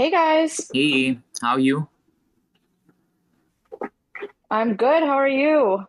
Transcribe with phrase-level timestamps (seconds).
[0.00, 1.86] Hey guys, Hey, how are you?
[4.50, 5.02] I'm good.
[5.02, 5.84] How are you?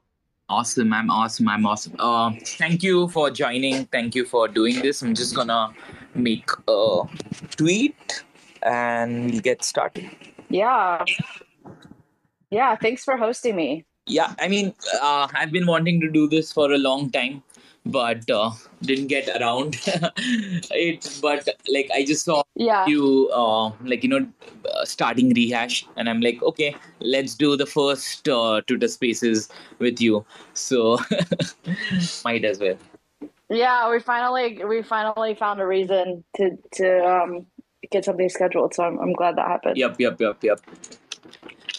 [0.50, 1.96] Awesome, I'm awesome, I'm awesome.
[1.98, 3.86] Uh, thank you for joining.
[3.86, 5.02] Thank you for doing this.
[5.02, 5.74] I'm just gonna
[6.14, 7.04] make a
[7.56, 8.26] tweet
[8.64, 10.12] and we'll get started.
[10.50, 11.06] Yeah,
[12.50, 13.86] yeah, thanks for hosting me.
[14.08, 17.44] Yeah, I mean, uh, I've been wanting to do this for a long time,
[17.86, 18.52] but uh,
[18.82, 21.20] didn't get around it.
[21.22, 24.28] But like, I just saw Yeah, you, uh, like you know,
[24.74, 30.02] uh, starting rehash, and I'm like, okay, let's do the first uh, Twitter Spaces with
[30.02, 30.26] you.
[30.54, 31.00] So
[32.26, 32.78] might as well.
[33.50, 37.46] yeah, we finally we finally found a reason to to um
[37.90, 39.78] get something scheduled, so I'm I'm glad that happened.
[39.78, 40.60] Yep, yep, yep, yep.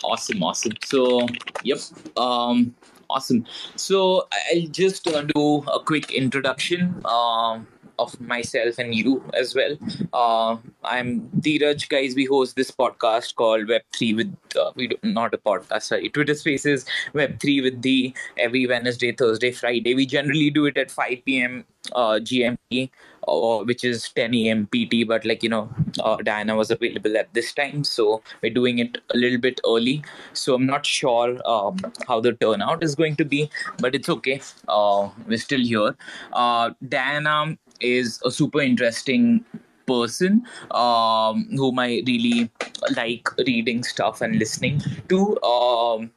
[0.03, 0.73] Awesome, awesome.
[0.85, 1.29] So,
[1.63, 1.79] yep.
[2.17, 2.75] Um,
[3.09, 3.45] awesome.
[3.77, 7.67] So I'll just uh, do a quick introduction um,
[7.99, 9.77] of myself and you as well.
[10.13, 12.15] Uh, I'm Dheeraj, guys.
[12.15, 16.09] We host this podcast called Web Three with uh, we do, not a podcast, sorry,
[16.09, 16.85] Twitter Spaces
[17.15, 19.95] Web Three with Dhee every Wednesday, Thursday, Friday.
[19.95, 21.65] We generally do it at 5 p.m.
[21.93, 22.91] Uh, GMT,
[23.27, 24.69] uh, which is 10 a.m.
[24.73, 25.07] PT.
[25.07, 25.69] But like you know,
[26.01, 30.03] uh, Diana was available at this time, so we're doing it a little bit early.
[30.33, 34.41] So I'm not sure um, how the turnout is going to be, but it's okay.
[34.69, 35.97] Uh, we're still here.
[36.33, 39.45] Uh, Diana is a super interesting
[39.87, 42.51] person um, whom I really
[42.97, 45.43] like reading stuff and listening to.
[45.43, 46.11] Um,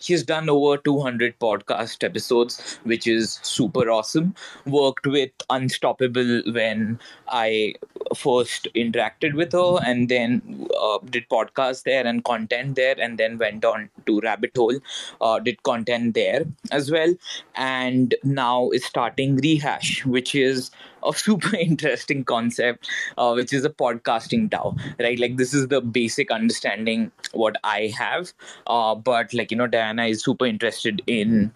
[0.00, 4.34] She's done over 200 podcast episodes, which is super awesome.
[4.64, 7.74] Worked with Unstoppable when I
[8.16, 13.36] first interacted with her, and then uh, did podcast there and content there, and then
[13.36, 14.78] went on to Rabbit Hole,
[15.20, 17.14] uh, did content there as well,
[17.54, 20.70] and now is starting Rehash, which is
[21.06, 25.18] a super interesting concept, uh, which is a podcasting DAO, right?
[25.18, 28.32] Like this is the basic understanding what I have,
[28.66, 31.52] uh, but like you know, Diana is super interested in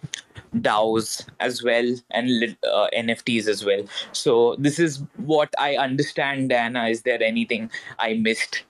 [0.61, 3.83] DAOs as well and uh, NFTs as well.
[4.11, 6.87] So this is what I understand, Diana.
[6.87, 8.63] Is there anything I missed?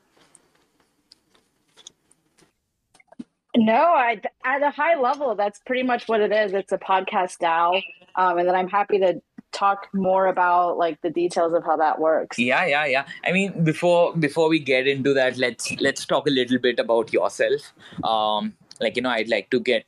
[3.58, 6.54] No, I at a high level, that's pretty much what it is.
[6.54, 7.82] It's a podcast DAO,
[8.16, 9.22] um, and then I'm happy to
[9.56, 12.38] talk more about like the details of how that works.
[12.38, 13.06] Yeah, yeah, yeah.
[13.26, 17.14] I mean, before before we get into that, let's let's talk a little bit about
[17.14, 17.74] yourself.
[18.04, 19.86] Um, like you know, I'd like to get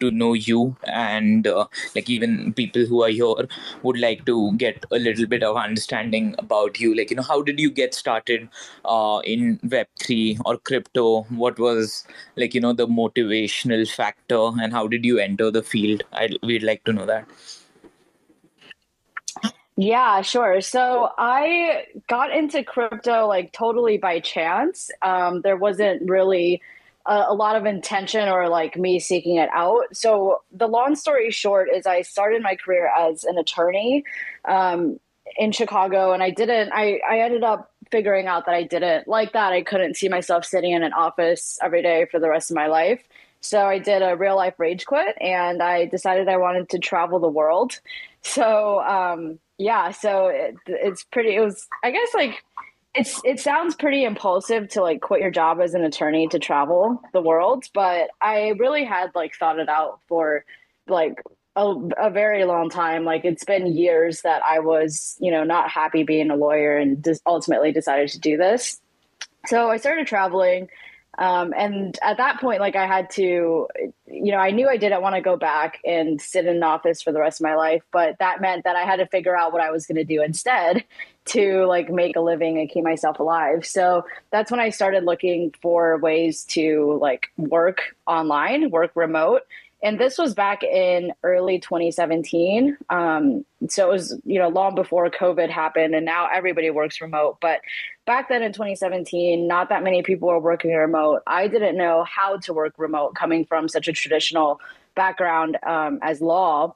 [0.00, 3.48] to know you, and uh, like even people who are here
[3.82, 6.94] would like to get a little bit of understanding about you.
[6.94, 8.48] Like you know, how did you get started
[8.84, 11.22] uh, in Web three or crypto?
[11.44, 12.04] What was
[12.36, 16.04] like you know the motivational factor, and how did you enter the field?
[16.12, 17.26] I we'd like to know that.
[19.76, 20.60] Yeah, sure.
[20.62, 24.90] So I got into crypto like totally by chance.
[25.02, 26.62] Um, there wasn't really
[27.04, 29.94] a, a lot of intention or like me seeking it out.
[29.94, 34.02] So the long story short is I started my career as an attorney
[34.46, 34.98] um,
[35.36, 36.72] in Chicago, and I didn't.
[36.72, 39.52] I I ended up figuring out that I didn't like that.
[39.52, 42.66] I couldn't see myself sitting in an office every day for the rest of my
[42.68, 43.02] life.
[43.40, 47.18] So I did a real life rage quit, and I decided I wanted to travel
[47.18, 47.78] the world.
[48.22, 51.34] So um, yeah, so it, it's pretty.
[51.34, 52.44] It was, I guess, like
[52.94, 53.20] it's.
[53.24, 57.22] It sounds pretty impulsive to like quit your job as an attorney to travel the
[57.22, 60.44] world, but I really had like thought it out for
[60.86, 61.22] like
[61.56, 63.04] a, a very long time.
[63.04, 67.06] Like it's been years that I was, you know, not happy being a lawyer, and
[67.24, 68.80] ultimately decided to do this.
[69.46, 70.68] So I started traveling.
[71.18, 73.68] Um, and at that point, like I had to,
[74.06, 77.00] you know, I knew I didn't want to go back and sit in an office
[77.02, 79.52] for the rest of my life, but that meant that I had to figure out
[79.52, 80.84] what I was going to do instead
[81.26, 83.64] to like make a living and keep myself alive.
[83.66, 89.42] So that's when I started looking for ways to like work online, work remote.
[89.82, 92.76] And this was back in early 2017.
[92.88, 97.38] Um, so it was, you know, long before COVID happened, and now everybody works remote.
[97.40, 97.60] But
[98.06, 101.22] back then in 2017, not that many people were working remote.
[101.26, 104.60] I didn't know how to work remote coming from such a traditional
[104.94, 106.74] background um, as law.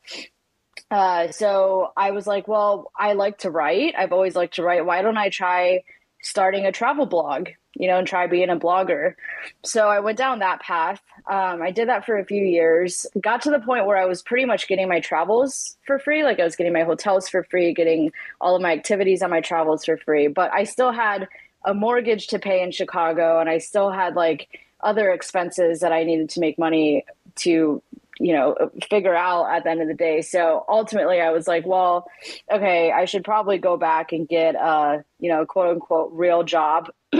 [0.91, 3.95] Uh, so I was like, well, I like to write.
[3.97, 4.85] I've always liked to write.
[4.85, 5.83] Why don't I try
[6.23, 9.15] starting a travel blog, you know, and try being a blogger?
[9.65, 11.01] So I went down that path.
[11.31, 14.23] Um, I did that for a few years, got to the point where I was
[14.23, 16.25] pretty much getting my travels for free.
[16.25, 19.41] Like I was getting my hotels for free, getting all of my activities on my
[19.41, 20.29] travels for free.
[20.29, 21.29] But I still had
[21.65, 24.49] a mortgage to pay in Chicago and I still had like
[24.81, 27.05] other expenses that I needed to make money
[27.37, 27.83] to
[28.21, 31.65] you know figure out at the end of the day so ultimately i was like
[31.67, 32.07] well
[32.53, 36.91] okay i should probably go back and get a you know quote unquote real job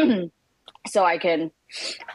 [0.87, 1.51] so I can,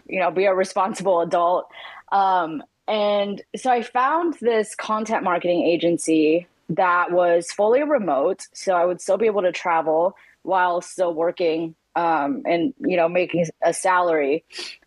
[0.07, 1.69] you know, be a responsible adult.
[2.11, 8.43] Um, and so I found this content marketing agency that was fully remote.
[8.53, 13.07] So I would still be able to travel while still working um, and, you know,
[13.07, 14.43] making a salary.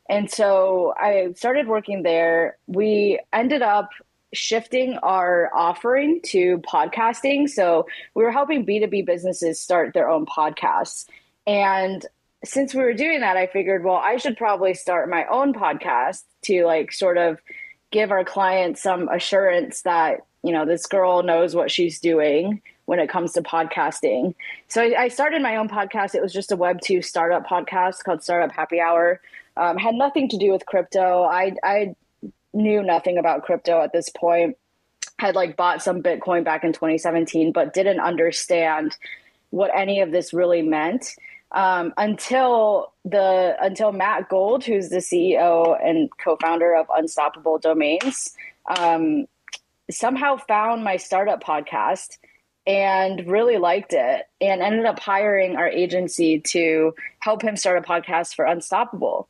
[0.08, 2.56] And so I started working there.
[2.66, 3.90] We ended up
[4.32, 7.48] shifting our offering to podcasting.
[7.48, 11.06] So we were helping B2B businesses start their own podcasts.
[11.46, 12.04] And
[12.44, 16.22] since we were doing that, I figured, well, I should probably start my own podcast
[16.42, 17.40] to like sort of
[17.90, 23.00] give our clients some assurance that, you know, this girl knows what she's doing when
[23.00, 24.34] it comes to podcasting.
[24.68, 26.14] So I, I started my own podcast.
[26.14, 29.20] It was just a Web two startup podcast called Startup Happy Hour.
[29.56, 31.24] Um, had nothing to do with crypto.
[31.24, 31.94] I I
[32.52, 34.56] knew nothing about crypto at this point.
[35.18, 38.96] Had like bought some Bitcoin back in 2017, but didn't understand
[39.50, 41.14] what any of this really meant
[41.52, 48.34] um, until the until Matt Gould, who's the CEO and co-founder of Unstoppable Domains,
[48.78, 49.26] um,
[49.90, 52.18] somehow found my startup podcast
[52.66, 57.80] and really liked it and ended up hiring our agency to help him start a
[57.80, 59.28] podcast for Unstoppable.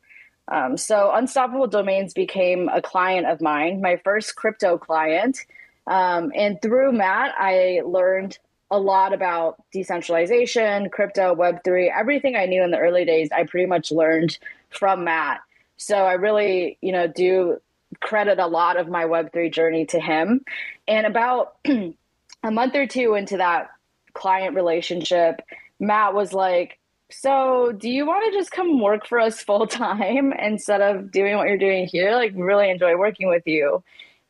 [0.49, 5.39] Um, so Unstoppable Domains became a client of mine, my first crypto client.
[5.87, 8.39] Um, and through Matt, I learned
[8.71, 13.67] a lot about decentralization, crypto, Web3, everything I knew in the early days, I pretty
[13.67, 14.39] much learned
[14.71, 15.41] from Matt.
[15.77, 17.61] So I really, you know, do
[18.01, 20.45] credit a lot of my Web3 journey to him.
[20.87, 23.71] And about a month or two into that
[24.13, 25.41] client relationship,
[25.81, 26.79] Matt was like,
[27.11, 31.37] so do you want to just come work for us full time instead of doing
[31.37, 32.13] what you're doing here?
[32.15, 33.83] Like really enjoy working with you.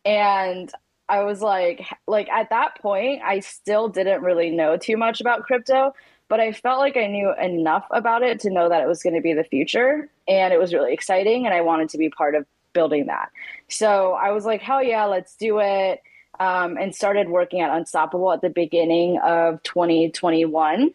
[0.05, 0.73] And
[1.08, 5.44] I was like, like at that point, I still didn't really know too much about
[5.44, 5.94] crypto,
[6.28, 9.14] but I felt like I knew enough about it to know that it was going
[9.14, 10.10] to be the future.
[10.26, 11.46] And it was really exciting.
[11.46, 13.31] And I wanted to be part of building that.
[13.69, 16.02] So I was like, hell yeah, let's do it.
[16.38, 20.94] Um, and started working at Unstoppable at the beginning of 2021.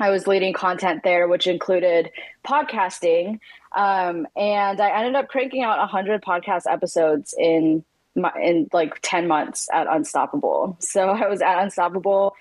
[0.00, 2.10] I was leading content there, which included
[2.46, 3.40] podcasting.
[3.74, 7.84] Um, and I ended up cranking out 100 podcast episodes in
[8.40, 10.76] in like 10 months at Unstoppable.
[10.80, 12.34] So I was at Unstoppable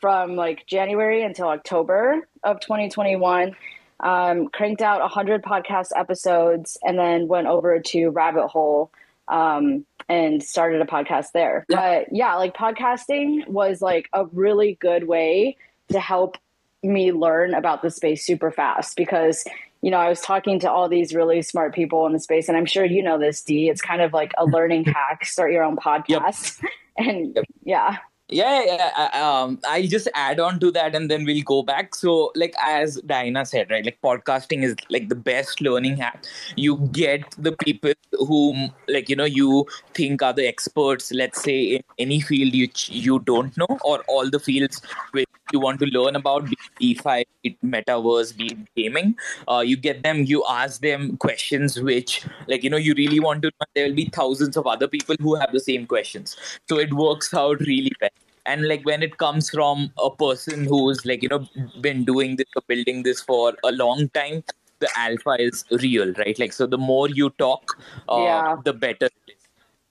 [0.00, 3.56] from like January until October of 2021.
[4.00, 8.90] Um, cranked out 100 podcast episodes and then went over to Rabbit Hole
[9.28, 11.64] um, and started a podcast there.
[11.68, 11.76] Yeah.
[11.76, 15.56] But yeah, like podcasting was like a really good way
[15.88, 16.36] to help
[16.82, 19.44] me learn about the space super fast because
[19.84, 22.56] you know, I was talking to all these really smart people in the space, and
[22.56, 23.68] I'm sure you know this, D.
[23.68, 25.26] It's kind of like a learning hack.
[25.26, 26.72] Start your own podcast, yep.
[26.96, 27.44] and yep.
[27.64, 27.96] yeah.
[28.30, 29.10] Yeah, yeah.
[29.12, 31.94] Um, I'll just add on to that, and then we'll go back.
[31.94, 36.24] So, like as Diana said, right, like podcasting is like the best learning hack.
[36.56, 41.12] You get the people whom, like you know, you think are the experts.
[41.12, 44.80] Let's say in any field you you don't know, or all the fields
[45.12, 46.48] which you want to learn about,
[46.78, 47.24] DeFi,
[47.64, 49.16] metaverse, be gaming.
[49.48, 50.24] Uh, you get them.
[50.24, 53.50] You ask them questions which, like you know, you really want to.
[53.74, 56.36] There will be thousands of other people who have the same questions.
[56.68, 58.10] So it works out really well
[58.46, 61.46] and like when it comes from a person who's like you know
[61.80, 64.42] been doing this or building this for a long time
[64.80, 67.78] the alpha is real right like so the more you talk
[68.08, 68.56] uh, yeah.
[68.64, 69.08] the better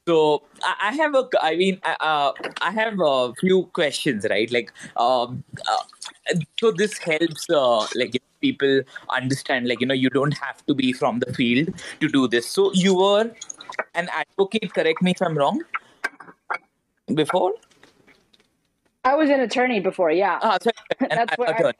[0.07, 0.43] so
[0.81, 4.51] I have a, I mean, uh, I have a few questions, right?
[4.51, 10.37] Like, um, uh, so this helps, uh, like, people understand, like, you know, you don't
[10.37, 12.47] have to be from the field to do this.
[12.47, 13.31] So you were
[13.95, 14.73] an advocate.
[14.73, 15.61] Correct me if I'm wrong.
[17.13, 17.53] Before.
[19.05, 20.39] I was an attorney before, yeah.
[20.41, 20.75] Ah, sorry,
[21.09, 21.73] That's what I...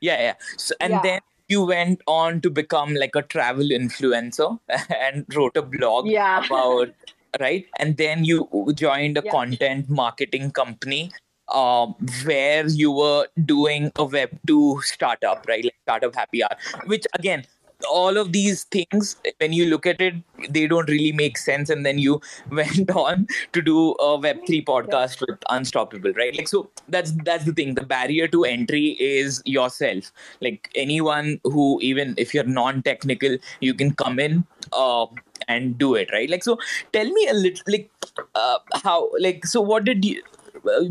[0.00, 0.34] Yeah, yeah.
[0.56, 1.00] So, and yeah.
[1.02, 4.58] then you went on to become like a travel influencer
[5.00, 6.44] and wrote a blog yeah.
[6.44, 6.90] about
[7.40, 7.66] right?
[7.78, 9.30] And then you joined a yeah.
[9.30, 11.12] content marketing company
[11.48, 11.86] uh,
[12.24, 15.64] where you were doing a web 2 startup right?
[15.64, 16.56] Like startup happy hour
[16.86, 17.44] which again
[17.88, 20.14] all of these things when you look at it
[20.50, 21.70] they don't really make sense.
[21.70, 22.20] And then you
[22.50, 26.36] went on to do a web3 podcast with unstoppable right?
[26.36, 27.74] Like so that's that's the thing.
[27.74, 30.12] The barrier to entry is yourself.
[30.40, 35.06] Like anyone who even if you're non-technical you can come in uh,
[35.48, 36.28] and do it right?
[36.30, 36.58] Like so
[36.92, 37.90] tell me a little like
[38.34, 40.22] uh, how like so what did you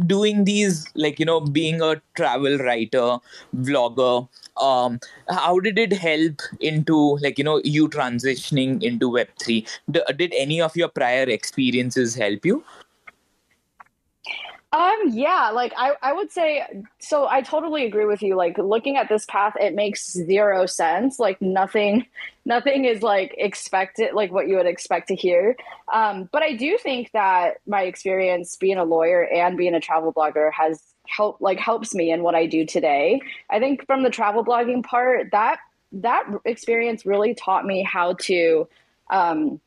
[0.05, 3.17] doing these like you know being a travel writer
[3.55, 4.27] vlogger
[4.61, 4.99] um
[5.29, 10.61] how did it help into like you know you transitioning into web3 D- did any
[10.61, 12.63] of your prior experiences help you
[14.73, 16.61] Um, yeah, like I, I would say,
[16.99, 18.35] so I totally agree with you.
[18.35, 21.19] Like looking at this path, it makes zero sense.
[21.19, 22.05] Like nothing,
[22.45, 25.55] nothing is like expected, like what you would expect to hear.
[25.93, 30.13] Um, but I do think that my experience being a lawyer and being a travel
[30.13, 33.21] blogger has helped, like helps me in what I do today.
[33.49, 35.59] I think from the travel blogging part, that
[35.93, 38.67] that experience really taught me how to,
[39.09, 39.61] um,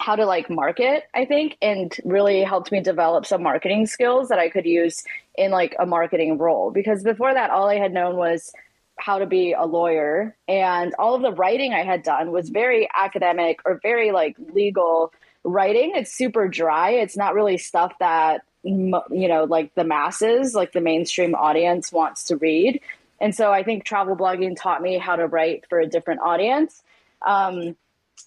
[0.00, 4.38] how to like market, I think, and really helped me develop some marketing skills that
[4.38, 5.04] I could use
[5.36, 6.70] in like a marketing role.
[6.70, 8.50] Because before that, all I had known was
[8.98, 12.88] how to be a lawyer, and all of the writing I had done was very
[12.98, 15.12] academic or very like legal
[15.44, 15.92] writing.
[15.94, 16.92] It's super dry.
[16.92, 22.24] It's not really stuff that you know like the masses like the mainstream audience wants
[22.24, 22.78] to read
[23.18, 26.82] and so i think travel blogging taught me how to write for a different audience
[27.26, 27.74] um,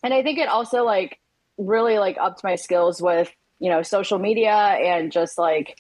[0.02, 1.20] and i think it also like
[1.58, 5.80] really like upped my skills with you know social media and just like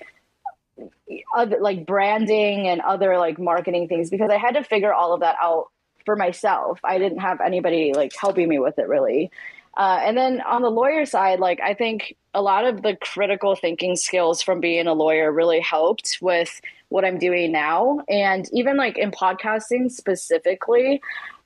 [1.36, 5.20] other like branding and other like marketing things because I had to figure all of
[5.22, 5.68] that out
[6.06, 6.80] for myself.
[6.84, 9.32] I didn't have anybody like helping me with it really.
[9.76, 13.56] Uh, and then on the lawyer side, like I think a lot of the critical
[13.56, 18.02] thinking skills from being a lawyer really helped with what I'm doing now.
[18.08, 21.02] And even like in podcasting specifically,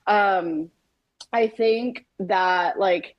[0.08, 0.70] um,
[1.32, 3.16] I think that like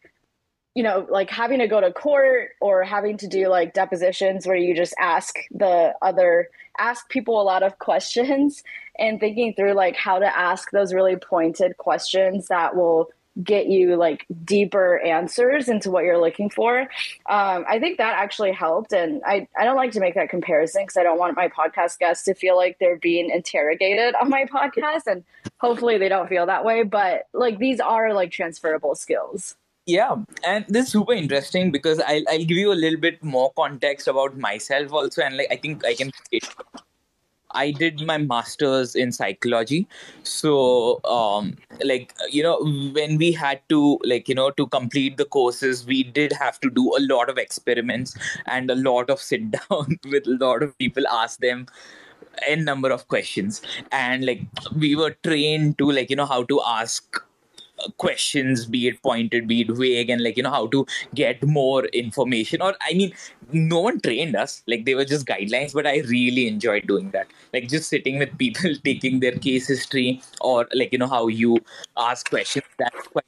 [0.79, 4.55] you know, like having to go to court or having to do like depositions where
[4.55, 8.63] you just ask the other, ask people a lot of questions
[8.97, 13.11] and thinking through like how to ask those really pointed questions that will
[13.43, 16.83] get you like deeper answers into what you're looking for.
[17.29, 18.93] Um, I think that actually helped.
[18.93, 21.99] And I, I don't like to make that comparison because I don't want my podcast
[21.99, 25.09] guests to feel like they're being interrogated on my podcast.
[25.09, 25.25] And
[25.57, 26.85] hopefully they don't feel that way.
[26.85, 29.57] But like these are like transferable skills.
[29.89, 30.17] Yeah,
[30.47, 34.07] and this is super interesting because I'll, I'll give you a little bit more context
[34.07, 36.11] about myself also, and like I think I can.
[37.53, 39.87] I did my master's in psychology,
[40.23, 42.59] so um, like you know
[42.93, 46.69] when we had to like you know to complete the courses, we did have to
[46.71, 48.15] do a lot of experiments
[48.47, 51.67] and a lot of sit down with a lot of people, ask them
[52.49, 54.43] a number of questions, and like
[54.77, 57.23] we were trained to like you know how to ask
[57.99, 61.85] questions be it pointed be it vague and like you know how to get more
[61.87, 62.63] information.
[62.63, 63.13] Or i mean
[63.53, 64.63] no one trained us.
[64.67, 67.27] Like they were just guidelines but i really enjoyed doing that.
[67.53, 71.59] Like just sitting with people taking their case history or like you know how you
[71.97, 73.25] ask questions that's quite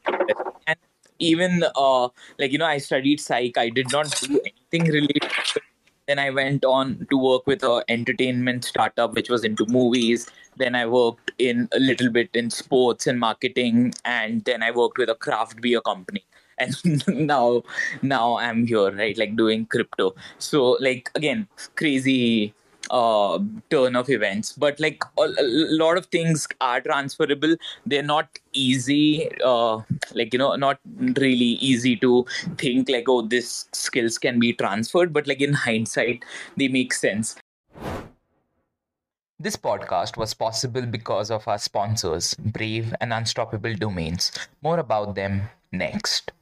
[0.67, 0.79] and
[1.19, 3.59] even uh like you know i studied psych.
[3.59, 5.31] I did not do anything related
[6.11, 10.29] then I went on to work with a entertainment startup which was into movies.
[10.57, 14.99] Then I worked in a little bit in sports and marketing, and then I worked
[14.99, 16.25] with a craft beer company.
[16.61, 16.77] And
[17.09, 17.63] now,
[18.03, 19.17] now I'm here, right?
[19.17, 20.15] Like doing crypto.
[20.39, 22.53] So, like again, crazy
[22.91, 23.39] uh,
[23.71, 24.53] turn of events.
[24.53, 25.45] But like a, a,
[25.83, 27.57] lot of things are transferable.
[27.87, 29.81] They're not easy, uh,
[30.15, 30.81] like you know, not
[31.17, 32.27] really easy to
[32.59, 35.13] think like, oh, this skills can be transferred.
[35.13, 36.25] But like in hindsight,
[36.57, 37.37] they make sense.
[39.39, 44.33] This podcast was possible because of our sponsors, Brave and Unstoppable Domains.
[44.61, 46.33] More about them next.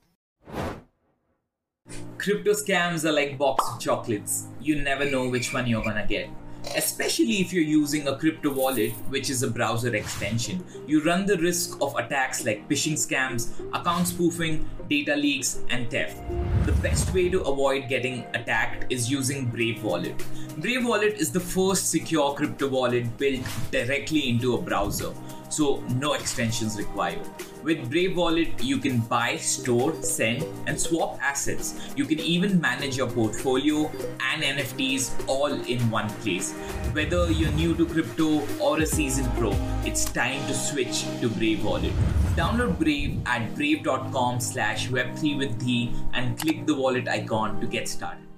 [2.19, 4.49] Crypto scams are like box of chocolates.
[4.61, 6.29] You never know which one you're gonna get.
[6.77, 11.39] Especially if you're using a crypto wallet, which is a browser extension, you run the
[11.39, 16.21] risk of attacks like phishing scams, account spoofing, data leaks, and theft.
[16.67, 20.23] The best way to avoid getting attacked is using Brave Wallet.
[20.59, 25.13] Brave Wallet is the first secure crypto wallet built directly into a browser
[25.59, 27.27] so no extensions required.
[27.65, 31.75] With Brave Wallet, you can buy, store, send, and swap assets.
[31.97, 33.91] You can even manage your portfolio
[34.31, 36.53] and NFTs all in one place.
[36.99, 39.51] Whether you're new to crypto or a seasoned pro,
[39.85, 41.93] it's time to switch to Brave Wallet.
[42.37, 47.89] Download Brave at brave.com slash web3 with Dhee and click the wallet icon to get
[47.89, 48.29] started.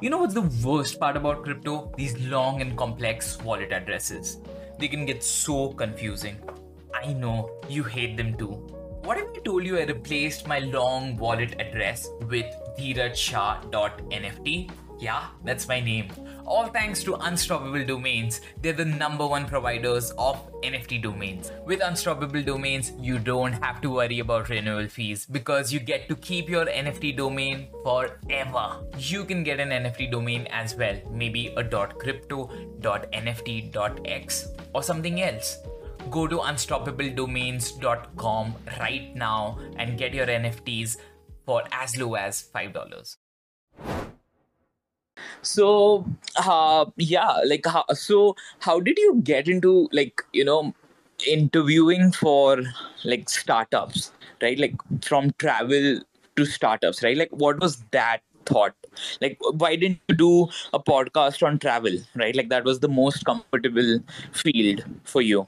[0.00, 1.92] You know what's the worst part about crypto?
[1.96, 4.38] These long and complex wallet addresses.
[4.78, 6.36] They can get so confusing.
[6.94, 8.52] I know you hate them too.
[9.02, 12.46] What if I told you I replaced my long wallet address with
[12.78, 14.70] dheerajshah.nft?
[15.00, 16.08] Yeah, that's my name.
[16.48, 18.40] All thanks to Unstoppable Domains.
[18.62, 21.52] They're the number one providers of NFT domains.
[21.66, 26.16] With Unstoppable Domains, you don't have to worry about renewal fees because you get to
[26.16, 28.78] keep your NFT domain forever.
[28.96, 32.46] You can get an NFT domain as well, maybe a .crypto,
[32.80, 35.58] .nft.x or something else.
[36.10, 40.96] Go to unstoppabledomains.com right now and get your NFTs
[41.44, 43.16] for as low as $5.
[45.42, 46.06] So,
[46.36, 50.74] uh, yeah, like, how, so how did you get into like you know
[51.26, 52.62] interviewing for
[53.04, 54.58] like startups, right?
[54.58, 56.00] Like from travel
[56.36, 57.16] to startups, right?
[57.16, 58.74] Like, what was that thought?
[59.20, 62.34] Like, why didn't you do a podcast on travel, right?
[62.34, 64.00] Like, that was the most comfortable
[64.32, 65.46] field for you.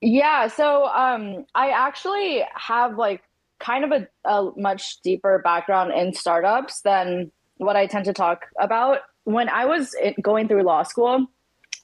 [0.00, 3.22] Yeah, so um, I actually have like
[3.58, 8.46] kind of a, a much deeper background in startups than what I tend to talk
[8.58, 9.00] about.
[9.24, 11.26] When I was going through law school,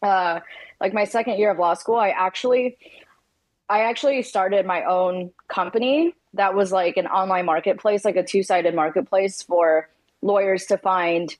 [0.02, 0.40] uh,
[0.80, 2.78] like my second year of law school, I actually,
[3.68, 8.74] I actually started my own company that was like an online marketplace, like a two-sided
[8.74, 9.88] marketplace for
[10.22, 11.36] lawyers to find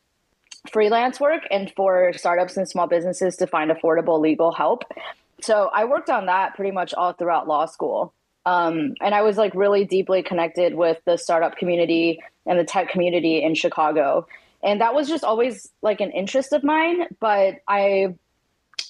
[0.71, 4.85] freelance work and for startups and small businesses to find affordable legal help.
[5.41, 8.15] So I worked on that pretty much all throughout law school.
[8.47, 12.89] Um, and I was like really deeply connected with the startup community and the tech
[12.89, 14.27] community in Chicago.
[14.63, 17.07] And that was just always like an interest of mine.
[17.21, 18.15] But I,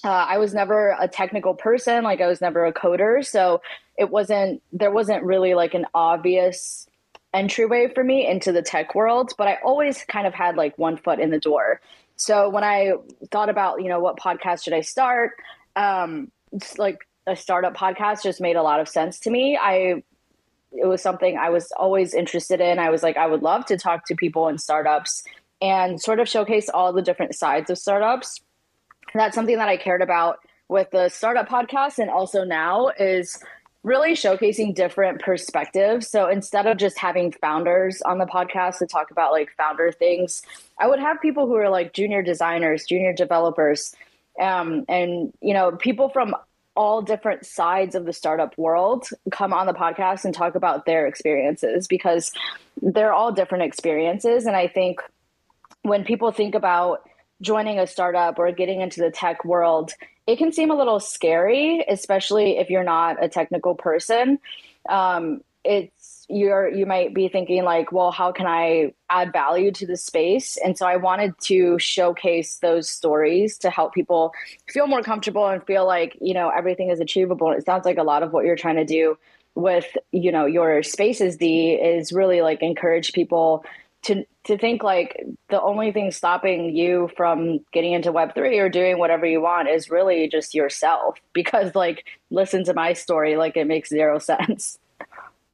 [0.03, 2.03] uh, I was never a technical person.
[2.03, 3.25] Like I was never a coder.
[3.25, 3.61] So
[3.97, 6.87] it wasn't, there wasn't really like an obvious
[7.33, 9.33] entryway for me into the tech world.
[9.37, 11.81] But I always kind of had like one foot in the door.
[12.17, 12.93] So when I
[13.31, 15.31] thought about, you know, what podcast should I start?
[15.75, 16.31] Um,
[16.77, 19.57] like a startup podcast just made a lot of sense to me.
[19.57, 20.03] I
[20.71, 22.79] it was something I was always interested in.
[22.79, 25.23] I was like, I would love to talk to people in startups
[25.61, 28.41] and sort of showcase all the different sides of startups.
[29.13, 33.39] That's something that I cared about with the startup podcast and also now is
[33.83, 36.09] really showcasing different perspectives.
[36.09, 40.41] So instead of just having founders on the podcast to talk about like founder things,
[40.79, 43.95] I would have people who are like junior designers, junior developers,
[44.41, 46.35] um, and you know people from
[46.75, 51.07] all different sides of the startup world come on the podcast and talk about their
[51.07, 52.31] experiences because
[52.81, 54.45] they're all different experiences.
[54.45, 54.99] And I think
[55.83, 57.07] when people think about
[57.41, 59.93] joining a startup or getting into the tech world,
[60.27, 64.39] it can seem a little scary, especially if you're not a technical person.
[64.89, 65.94] Um, it's
[66.27, 70.57] you're you might be thinking like well how can i add value to the space?
[70.57, 74.33] And so i wanted to showcase those stories to help people
[74.67, 77.51] feel more comfortable and feel like you know everything is achievable.
[77.51, 79.17] It sounds like a lot of what you're trying to do
[79.55, 83.63] with you know your spaces d is really like encourage people
[84.05, 88.99] to to think like the only thing stopping you from getting into web3 or doing
[88.99, 91.17] whatever you want is really just yourself.
[91.33, 94.77] Because like listen to my story like it makes zero sense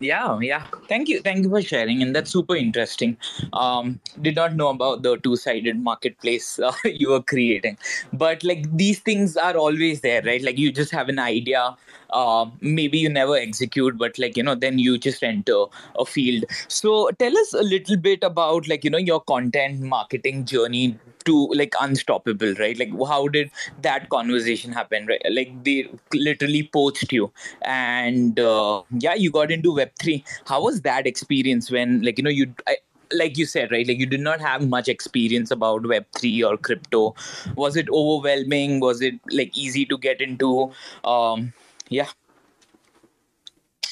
[0.01, 0.65] yeah yeah.
[0.89, 3.17] Thank you thank you for sharing and that's super interesting.
[3.53, 7.77] Um did not know about the two-sided marketplace uh, you were creating.
[8.11, 10.41] But like these things are always there right?
[10.41, 11.75] Like you just have an idea
[12.09, 15.65] uh, maybe you never execute but like you know then you just enter
[15.99, 16.45] a field.
[16.67, 21.47] So tell us a little bit about like you know your content marketing journey to
[21.53, 22.77] like unstoppable right?
[22.77, 25.21] Like how did that conversation happen right?
[25.29, 27.31] Like they literally poached you.
[27.63, 32.29] And uh, yeah you got into web3 how was that experience when like you know
[32.29, 32.77] you I,
[33.13, 37.15] like you said right like you did not have much experience about web3 or crypto.
[37.55, 38.79] Was it overwhelming?
[38.79, 40.71] Was it like easy to get into?
[41.03, 41.53] Um
[41.89, 42.07] yeah.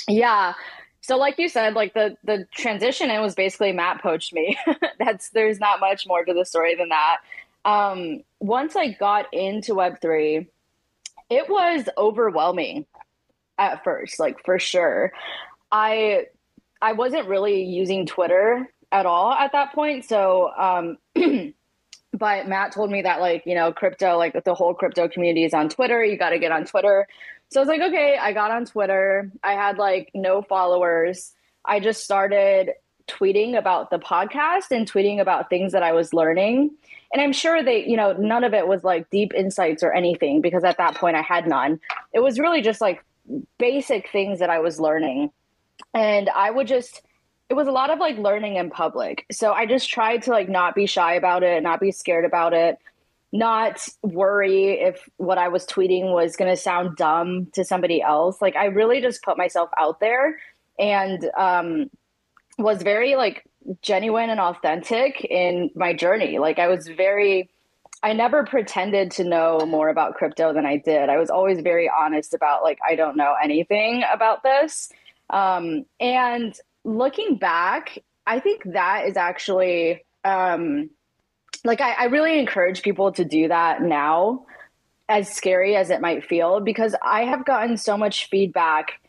[0.07, 0.53] Yeah
[1.09, 4.57] so like you said, like the the transition it was basically Matt poached me.
[4.99, 7.17] That's there's not much more to the story than that.
[7.65, 10.47] Um, once I got into Web three,
[11.31, 12.85] it was overwhelming
[13.57, 15.11] at first, like for sure.
[15.71, 16.27] I
[16.79, 20.05] I wasn't really using Twitter at all at that point.
[20.05, 20.99] So um
[22.13, 25.55] but Matt told me that like, you know, crypto, like the whole crypto community is
[25.55, 26.03] on Twitter.
[26.03, 27.07] You got to get on Twitter.
[27.49, 29.31] So I was like, okay, I got on Twitter.
[29.43, 31.33] I had like no followers.
[31.65, 32.71] I just started
[33.07, 36.71] tweeting about the podcast and tweeting about things that I was learning.
[37.11, 40.41] And I'm sure they, you know, none of it was like deep insights or anything
[40.41, 41.79] because at that point I had none.
[42.13, 43.03] It was really just like
[43.57, 45.31] basic things that I was learning.
[45.95, 47.01] And I would just,
[47.49, 49.25] it was a lot of like learning in public.
[49.31, 52.53] So I just tried to like not be shy about it, not be scared about
[52.53, 52.77] it
[53.31, 58.41] not worry if what I was tweeting was going to sound dumb to somebody else.
[58.41, 60.39] Like I really just put myself out there
[60.79, 61.89] and um,
[62.57, 63.43] was very like
[63.81, 66.39] genuine and authentic in my journey.
[66.39, 67.49] Like I was very
[68.01, 71.09] I never pretended to know more about crypto than I did.
[71.09, 74.89] I was always very honest about like I don't know anything about this.
[75.29, 80.89] Um, and looking back, I think that is actually um,
[81.63, 84.45] like I, I really encourage people to do that now
[85.07, 88.99] as scary as it might feel because i have gotten so much feedback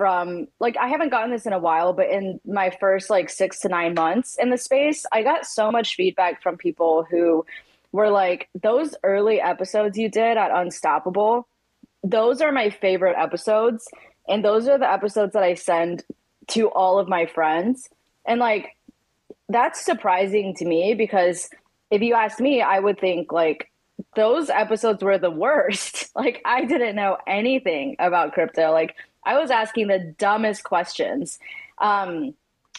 [0.00, 3.60] from like I haven't gotten this in a while, but in my first like six
[3.60, 7.44] to nine months in the space, I got so much feedback from people who
[7.92, 11.46] were like, those early episodes you did at Unstoppable,
[12.02, 13.86] those are my favorite episodes.
[14.26, 16.02] And those are the episodes that I send
[16.48, 17.90] to all of my friends.
[18.24, 18.76] And like,
[19.50, 21.50] that's surprising to me because
[21.90, 23.70] if you asked me, I would think like
[24.16, 26.10] those episodes were the worst.
[26.14, 28.70] like, I didn't know anything about crypto.
[28.72, 31.38] Like, I was asking the dumbest questions.
[31.78, 32.34] Um,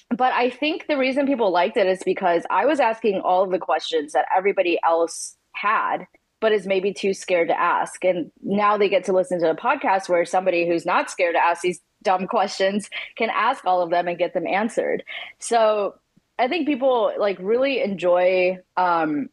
[0.10, 3.52] but I think the reason people liked it is because I was asking all of
[3.52, 6.06] the questions that everybody else had,
[6.42, 8.04] but is maybe too scared to ask.
[8.04, 11.44] And now they get to listen to a podcast where somebody who's not scared to
[11.44, 15.04] ask these dumb questions can ask all of them and get them answered.
[15.40, 15.96] So
[16.42, 19.30] I think people like really enjoy um,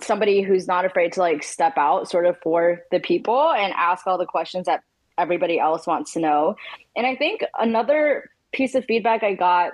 [0.00, 4.06] somebody who's not afraid to like step out sort of for the people and ask
[4.06, 4.82] all the questions that
[5.18, 6.56] everybody else wants to know.
[6.96, 9.72] And I think another piece of feedback I got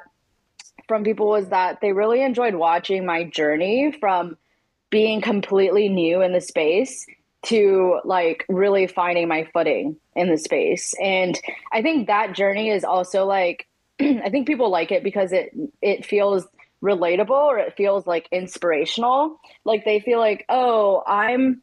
[0.89, 4.37] from people was that they really enjoyed watching my journey from
[4.91, 7.07] being completely new in the space
[7.45, 10.93] to like really finding my footing in the space.
[11.01, 11.41] And
[11.73, 13.69] I think that journey is also like
[14.01, 16.47] I think people like it because it it feels
[16.85, 19.41] relatable or it feels like inspirational.
[19.65, 21.63] Like they feel like, "Oh, I'm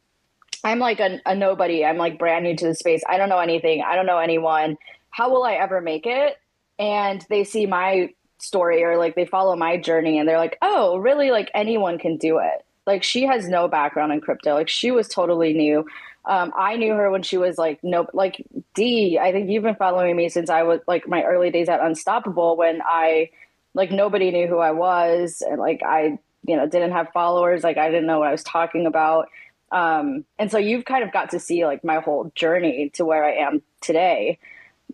[0.64, 1.84] I'm like a, a nobody.
[1.84, 3.02] I'm like brand new to the space.
[3.08, 3.82] I don't know anything.
[3.82, 4.76] I don't know anyone.
[5.10, 6.36] How will I ever make it?
[6.78, 10.96] And they see my story or like they follow my journey and they're like, oh,
[10.96, 11.30] really?
[11.30, 12.64] Like anyone can do it.
[12.86, 14.54] Like she has no background in crypto.
[14.54, 15.86] Like she was totally new.
[16.24, 19.18] Um, I knew her when she was like no, like D.
[19.20, 22.56] I think you've been following me since I was like my early days at Unstoppable
[22.56, 23.30] when I
[23.74, 27.62] like nobody knew who I was and like I you know didn't have followers.
[27.64, 29.28] Like I didn't know what I was talking about.
[29.70, 33.24] Um, and so you've kind of got to see like my whole journey to where
[33.24, 34.38] I am today.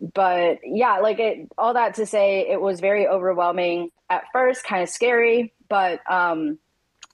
[0.01, 4.83] But yeah, like it, all that to say, it was very overwhelming at first, kind
[4.83, 5.53] of scary.
[5.69, 6.59] But um,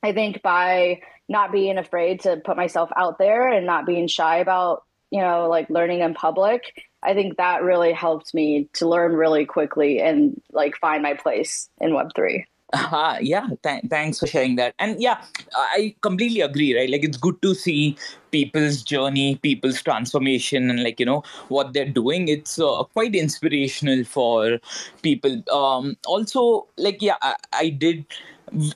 [0.02, 4.36] I think by not being afraid to put myself out there and not being shy
[4.36, 9.12] about, you know, like learning in public, I think that really helped me to learn
[9.14, 12.44] really quickly and like find my place in Web3.
[12.72, 14.74] Uh, yeah, th- thanks for sharing that.
[14.78, 15.22] And yeah,
[15.54, 16.90] I completely agree, right?
[16.90, 17.96] Like, it's good to see
[18.32, 22.28] people's journey, people's transformation, and like, you know, what they're doing.
[22.28, 24.58] It's uh, quite inspirational for
[25.02, 25.42] people.
[25.52, 28.06] Um, also, like, yeah, I, I did.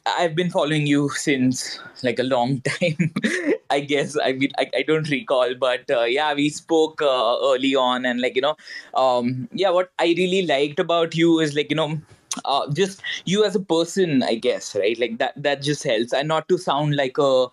[0.07, 3.12] I've been following you since like a long time.
[3.70, 7.74] I guess I mean I, I don't recall, but uh, yeah, we spoke uh, early
[7.74, 8.57] on, and like you know,
[8.94, 12.00] um, yeah, what I really liked about you is like you know
[12.44, 14.98] uh, just you as a person i guess right?
[14.98, 16.12] Like that that just helps.
[16.12, 17.46] And not to sound like a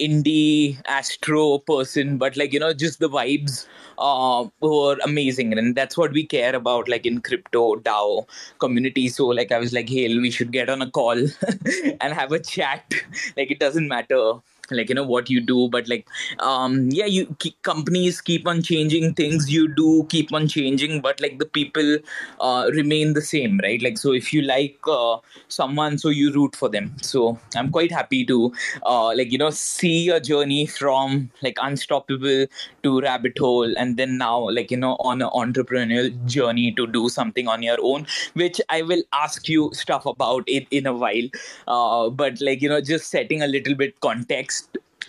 [0.00, 3.66] indie astro person but like you know just the vibes
[3.98, 5.56] uh, were amazing.
[5.56, 8.26] And that's what we care about like in crypto dao
[8.58, 9.08] community.
[9.08, 11.18] So like i was like hey we should get on a call
[12.00, 12.92] and have a chat.
[13.36, 14.34] Like it doesn't matter
[14.70, 16.06] like you know what you do but like
[16.40, 21.20] um yeah you keep, companies keep on changing things you do keep on changing but
[21.20, 21.98] like the people
[22.40, 23.82] uh remain the same right?
[23.82, 26.94] Like so if you like uh, someone so you root for them.
[27.02, 28.52] So i'm quite happy to
[28.84, 32.46] uh like you know see a journey from like unstoppable
[32.82, 37.08] to rabbit hole and then now like you know on an entrepreneurial journey to do
[37.08, 41.28] something on your own which i will ask you stuff about it in a while.
[41.68, 44.53] Uh but like you know just setting a little bit context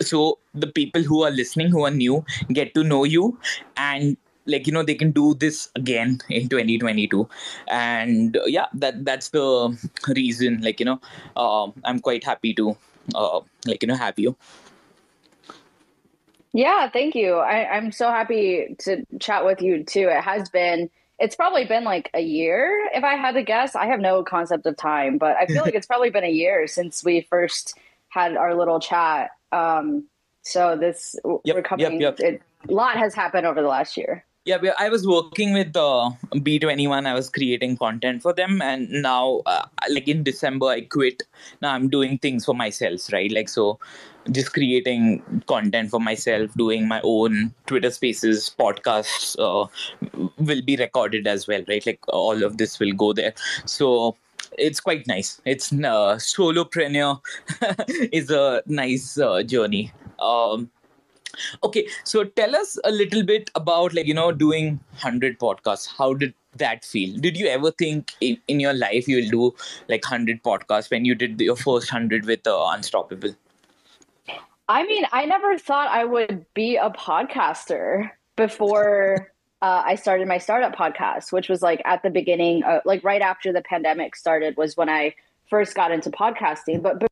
[0.00, 3.38] so the people who are listening who are new get to know you
[3.76, 7.28] and like you know they can do this again in 2022
[7.68, 9.76] and uh, yeah that that's the
[10.08, 11.00] reason like you know
[11.36, 12.76] uh, i'm quite happy to
[13.14, 14.36] uh, like you know have you.
[16.52, 17.34] Yeah thank you.
[17.34, 20.08] I, i'm so happy to chat with you too.
[20.08, 23.74] It has been it's probably been like a year if i had to guess.
[23.74, 26.66] I have no concept of time but i feel like it's probably been a year
[26.66, 27.78] since we first
[28.08, 30.06] had our little chat um,
[30.42, 32.00] so this yep, we're coming.
[32.00, 32.34] Yep, yep.
[32.34, 34.24] It, a lot has happened over the last year.
[34.44, 37.04] Yeah, I was working with uh, B21.
[37.04, 41.24] I was creating content for them, and now, uh, like in December, I quit.
[41.60, 43.30] Now I'm doing things for myself, right?
[43.32, 43.80] Like so,
[44.30, 49.66] just creating content for myself, doing my own Twitter Spaces podcasts uh,
[50.38, 51.84] will be recorded as well, right?
[51.84, 53.34] Like all of this will go there.
[53.64, 54.16] So
[54.58, 55.40] it's quite nice.
[55.44, 57.20] It's uh, solopreneur
[58.12, 59.92] is a nice uh, journey.
[60.18, 60.70] Um,
[61.62, 65.88] okay, so tell us a little bit about like you know doing hundred podcasts.
[65.96, 67.16] How did that feel?
[67.18, 69.54] Did you ever think in, in your life you'll do
[69.88, 73.34] like hundred podcasts when you did your first hundred with uh, Unstoppable?
[74.68, 79.32] I mean, I never thought I would be a podcaster before
[79.66, 83.20] uh, I started my startup podcast, which was like at the beginning, uh, like right
[83.20, 85.16] after the pandemic started, was when I
[85.50, 86.82] first got into podcasting.
[86.82, 87.10] But, but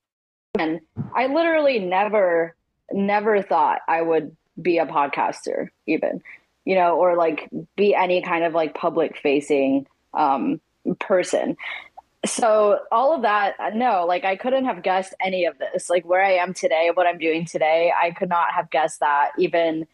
[0.56, 0.80] and
[1.16, 2.54] I literally never,
[2.92, 6.22] never thought I would be a podcaster, even,
[6.64, 10.60] you know, or like be any kind of like public facing um,
[11.00, 11.56] person.
[12.24, 15.90] So all of that, no, like I couldn't have guessed any of this.
[15.90, 19.32] Like where I am today, what I'm doing today, I could not have guessed that
[19.38, 19.88] even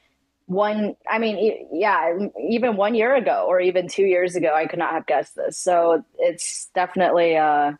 [0.51, 2.13] one i mean yeah
[2.51, 5.57] even one year ago or even two years ago i could not have guessed this.
[5.57, 7.75] So it's definitely uh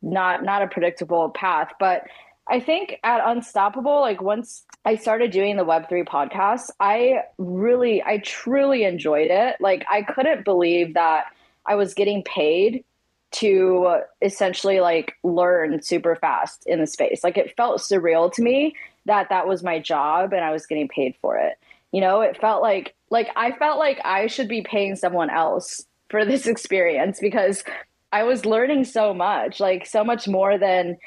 [0.00, 1.70] not not a predictable path.
[1.78, 2.04] But
[2.48, 8.16] i think at unstoppable like once i started doing the web3 podcast i really i
[8.18, 9.56] truly enjoyed it.
[9.60, 11.26] Like i couldn't believe that
[11.66, 12.86] i was getting paid
[13.32, 17.22] to essentially like learn super fast in the space.
[17.22, 18.74] Like it felt surreal to me
[19.04, 21.58] that that was my job and i was getting paid for it
[21.92, 25.84] you know, it felt like like I felt like I should be paying someone else
[26.08, 27.62] for this experience because
[28.10, 30.98] I was learning so much, like so much more than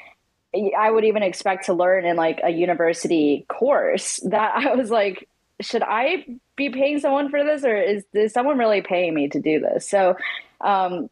[0.76, 5.28] I would even expect to learn in like a university course that I was like,
[5.60, 6.24] should I
[6.56, 9.88] be paying someone for this or is, is someone really paying me to do this?
[9.88, 10.16] So,
[10.60, 11.10] um,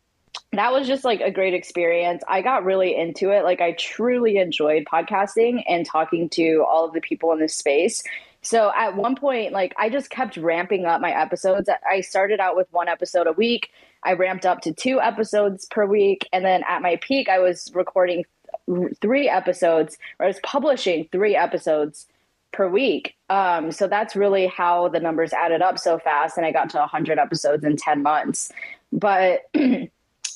[0.52, 2.22] that was just like a great experience.
[2.28, 3.44] I got really into it.
[3.44, 8.02] Like I truly enjoyed podcasting and talking to all of the people in this space
[8.44, 11.68] so at one point, like I just kept ramping up my episodes.
[11.90, 13.70] I started out with one episode a week.
[14.02, 16.28] I ramped up to two episodes per week.
[16.32, 18.24] And then at my peak, I was recording
[19.00, 22.06] three episodes, or I was publishing three episodes
[22.52, 23.16] per week.
[23.30, 26.36] Um, so that's really how the numbers added up so fast.
[26.36, 28.52] And I got to 100 episodes in 10 months.
[28.92, 29.40] But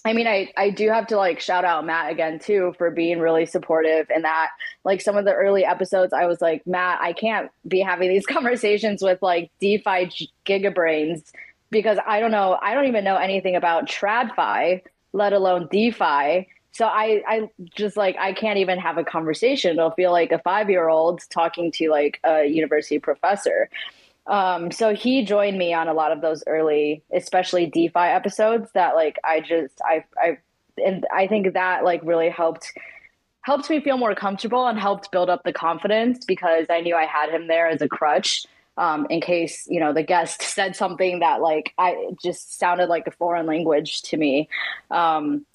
[0.08, 3.20] I mean, I, I do have to like shout out Matt again too for being
[3.20, 4.48] really supportive in that
[4.82, 8.24] like some of the early episodes I was like, Matt, I can't be having these
[8.26, 10.10] conversations with like DeFi
[10.46, 11.30] gigabrains
[11.70, 14.80] because I don't know, I don't even know anything about TradFi,
[15.12, 16.48] let alone DeFi.
[16.72, 19.72] So I, I just like I can't even have a conversation.
[19.72, 23.68] It'll feel like a five year old talking to like a university professor.
[24.28, 28.94] Um, so he joined me on a lot of those early, especially DeFi episodes that
[28.94, 30.38] like I just I I
[30.84, 32.72] and I think that like really helped
[33.40, 37.06] helped me feel more comfortable and helped build up the confidence because I knew I
[37.06, 38.44] had him there as a crutch.
[38.76, 43.06] Um, in case you know the guest said something that like I just sounded like
[43.06, 44.50] a foreign language to me.
[44.90, 45.46] Um,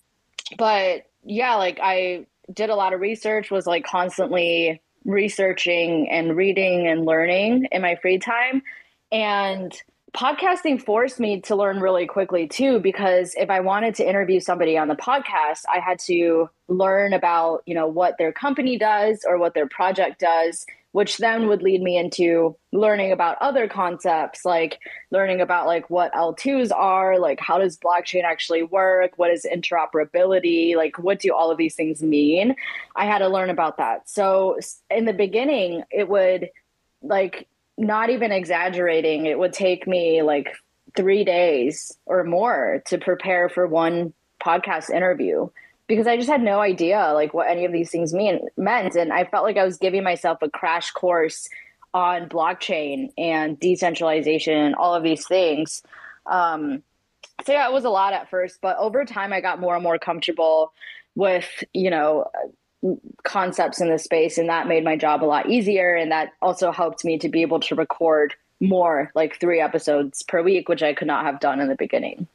[0.57, 6.87] but yeah, like I did a lot of research, was like constantly researching and reading
[6.87, 8.63] and learning in my free time.
[9.11, 9.73] And
[10.13, 14.77] podcasting forced me to learn really quickly too because if i wanted to interview somebody
[14.77, 19.39] on the podcast i had to learn about you know what their company does or
[19.39, 24.79] what their project does which then would lead me into learning about other concepts like
[25.11, 29.11] learning about like what l2s are like how does blockchain actually work?
[29.17, 30.75] What is interoperability?
[30.75, 32.55] Like what do all of these things mean?
[32.95, 34.07] I had to learn about that.
[34.09, 36.49] So in the beginning it would
[37.01, 40.55] like not even exaggerating, it would take me like
[40.95, 45.49] three days or more to prepare for one podcast interview
[45.93, 49.13] because I just had no idea like what any of these things mean meant, and
[49.13, 51.47] I felt like I was giving myself a crash course
[51.93, 55.83] on blockchain and decentralization and all of these things.
[56.25, 56.81] Um,
[57.45, 59.83] so yeah, it was a lot at first, but over time I got more and
[59.83, 60.73] more comfortable
[61.13, 62.25] with you know
[63.23, 65.93] concepts in the space and that made my job a lot easier.
[65.93, 70.41] And that also helped me to be able to record more like three episodes per
[70.41, 72.27] week which i could not have done in the beginning.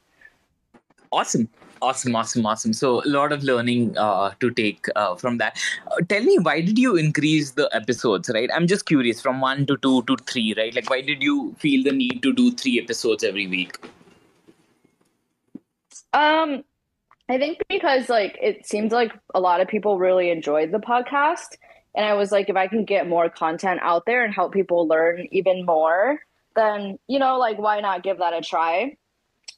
[1.10, 1.48] Awesome
[1.82, 5.58] awesome awesome awesome so a lot of learning uh, to take uh, from that
[5.90, 9.66] uh, tell me why did you increase the episodes right i'm just curious from one
[9.66, 12.80] to two to three right like why did you feel the need to do three
[12.80, 13.78] episodes every week
[16.12, 16.62] um
[17.28, 21.56] I think because like it seems like a lot of people really enjoyed the podcast.
[21.94, 24.86] And I was like, if I can get more content out there and help people
[24.86, 26.20] learn even more,
[26.56, 28.96] then, you know, like why not give that a try?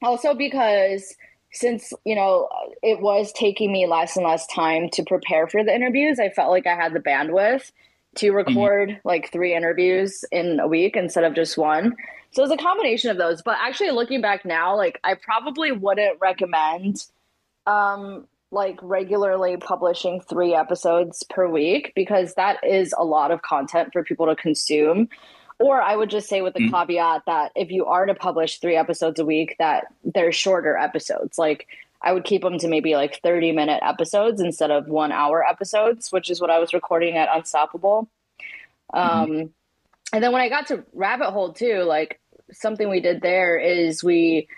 [0.03, 1.15] Also, because
[1.53, 2.49] since, you know,
[2.83, 6.51] it was taking me less and less time to prepare for the interviews, I felt
[6.51, 7.73] like I had the bandwidth
[8.17, 8.37] to mm-hmm.
[8.37, 9.09] record mm-hmm.
[9.09, 11.95] like three interviews in a week instead of just one.
[12.33, 13.43] So it was a combination of those.
[13.43, 17.05] But actually, looking back now, like I probably wouldn't recommend
[17.67, 23.91] um, like regularly publishing three episodes per week because that is a lot of content
[23.93, 25.09] for people to consume.
[25.61, 26.71] Or I would just say with the mm.
[26.71, 31.39] caveat that if you are to publish three episodes a week, that they're shorter episodes.
[31.39, 31.67] Like
[32.03, 36.11] I would keep them to maybe like 30 minute episodes instead of one hour episodes,
[36.11, 38.09] which is what I was recording at Unstoppable.
[38.95, 39.33] Mm-hmm.
[39.33, 39.51] Um,
[40.13, 42.21] and then when I got to Rabbit Hole too, like
[42.53, 44.49] something we did there is we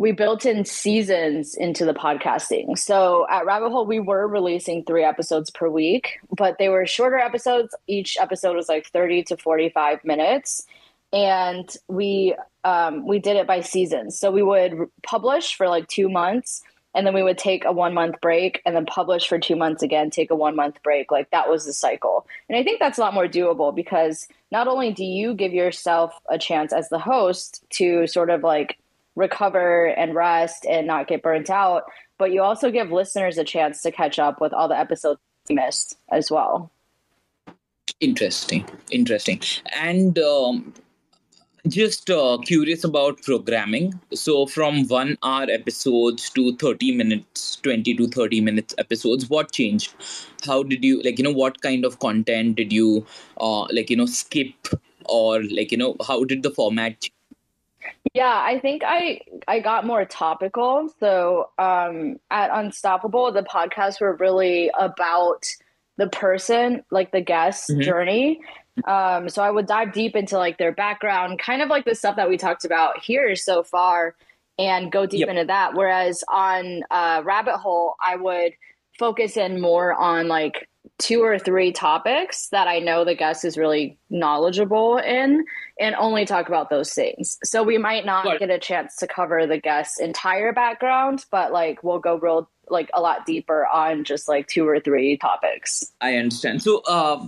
[0.00, 2.78] we built in seasons into the podcasting.
[2.78, 7.18] So at Rabbit Hole, we were releasing three episodes per week, but they were shorter
[7.18, 7.74] episodes.
[7.86, 10.64] Each episode was like 30 to 45 minutes.
[11.12, 12.34] And we
[12.64, 14.18] um, we did it by seasons.
[14.18, 16.62] So we would publish for like two months
[16.94, 19.82] and then we would take a one month break and then publish for two months
[19.82, 21.12] again, take a one month break.
[21.12, 22.26] Like that was the cycle.
[22.48, 26.18] And I think that's a lot more doable because not only do you give yourself
[26.30, 28.78] a chance as the host to sort of like
[29.16, 31.84] recover and rest and not get burnt out,
[32.18, 35.98] but you also give listeners a chance to catch up with all the episodes missed
[36.10, 36.70] as well.
[38.00, 39.40] Interesting, interesting.
[39.74, 40.72] And um,
[41.68, 44.00] just uh, curious about programming.
[44.14, 49.94] So, from one hour episodes to 30 minutes, 20 to 30 minutes episodes, what changed?
[50.46, 53.04] How did you, like, you know, what kind of content did you,
[53.38, 54.54] uh, like, you know, skip
[55.04, 57.12] or, like, you know, how did the format change?
[58.12, 60.88] Yeah, I think I I got more topical.
[60.98, 65.46] So um, at Unstoppable, the podcasts were really about
[65.96, 67.82] the person, like the guest mm-hmm.
[67.82, 68.40] journey.
[68.84, 72.16] Um, so I would dive deep into like their background, kind of like the stuff
[72.16, 74.16] that we talked about here so far,
[74.58, 75.28] and go deep yep.
[75.28, 75.74] into that.
[75.74, 78.54] Whereas on uh, Rabbit Hole, I would
[78.98, 80.68] focus in more on like
[80.98, 85.44] two or three topics that I know the guest is really knowledgeable in
[85.78, 87.38] and only talk about those things.
[87.42, 91.82] So we might not get a chance to cover the guest's entire background, but like
[91.82, 95.92] we'll go real like a lot deeper on just like two or three topics.
[96.00, 96.62] I understand.
[96.62, 97.26] So uh,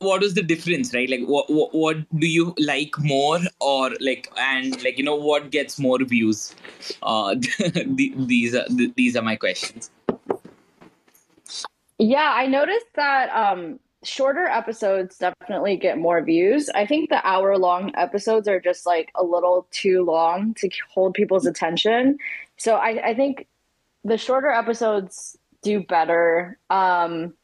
[0.00, 1.08] what is the difference, right?
[1.08, 5.50] Like what, what what do you like more or like and like you know what
[5.50, 6.54] gets more views?
[7.02, 7.36] Uh
[7.86, 9.90] these are these are my questions.
[12.02, 16.68] Yeah, I noticed that um, shorter episodes definitely get more views.
[16.74, 21.14] I think the hour long episodes are just like a little too long to hold
[21.14, 22.18] people's attention.
[22.56, 23.46] So I, I think
[24.02, 26.58] the shorter episodes do better.
[26.70, 27.34] Um,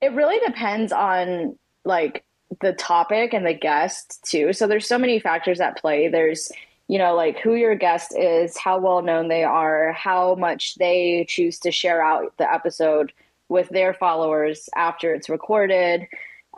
[0.00, 2.24] it really depends on like
[2.60, 4.52] the topic and the guest too.
[4.52, 6.08] So there's so many factors at play.
[6.08, 6.50] There's
[6.88, 11.24] you know like who your guest is, how well known they are, how much they
[11.28, 13.12] choose to share out the episode
[13.48, 16.06] with their followers after it's recorded.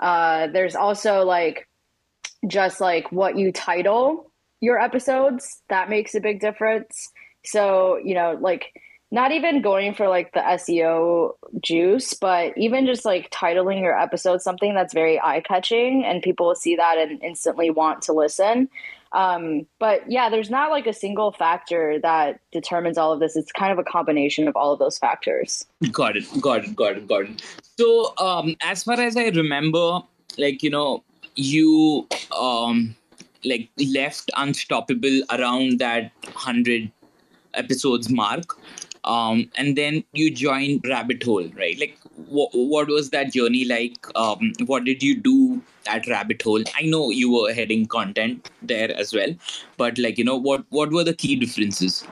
[0.00, 1.68] Uh, there's also like
[2.46, 7.10] just like what you title your episodes that makes a big difference.
[7.44, 8.72] So, you know, like
[9.10, 14.40] not even going for like the SEO juice, but even just like titling your episode
[14.40, 18.68] something that's very eye catching and people will see that and instantly want to listen.
[19.12, 23.36] Um, but yeah, there's not like a single factor that determines all of this.
[23.36, 25.64] It's kind of a combination of all of those factors.
[25.90, 26.24] Got it.
[26.40, 26.76] Got it.
[26.76, 27.08] Got it.
[27.08, 27.42] Got it.
[27.78, 30.00] So, um, as far as I remember,
[30.38, 31.02] like, you know,
[31.34, 32.06] you,
[32.38, 32.94] um,
[33.44, 36.90] like left unstoppable around that 100
[37.54, 38.58] episodes mark
[39.04, 41.78] um, and then you joined rabbit hole right?
[41.78, 44.06] Like wh- what was that journey like?
[44.14, 46.62] Um, what did you do at rabbit hole?
[46.76, 49.34] I know you were heading content there as well
[49.76, 52.06] but like you know what what were the key differences?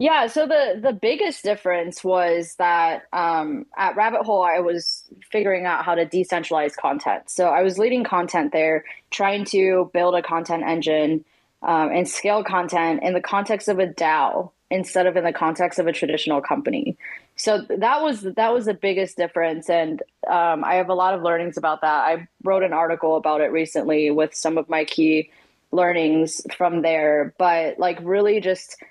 [0.00, 5.02] Yeah, so the the biggest difference was that um, at Rabbit Hole, I was
[5.32, 7.28] figuring out how to decentralize content.
[7.28, 11.24] So I was leading content there, trying to build a content engine
[11.62, 15.78] um, and scale content in the context of a DAO instead of in the context
[15.78, 16.96] of a traditional company.
[17.36, 21.22] So that was that was the biggest difference, and um, I have a lot of
[21.22, 22.04] learnings about that.
[22.04, 25.30] I wrote an article about it recently with some of my key
[25.70, 28.82] learnings from there, but like really just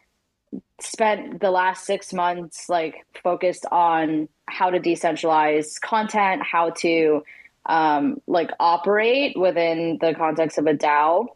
[0.80, 7.24] spent the last six months like focused on how to decentralize content, how to
[7.66, 11.28] um, like operate within the context of a DAO,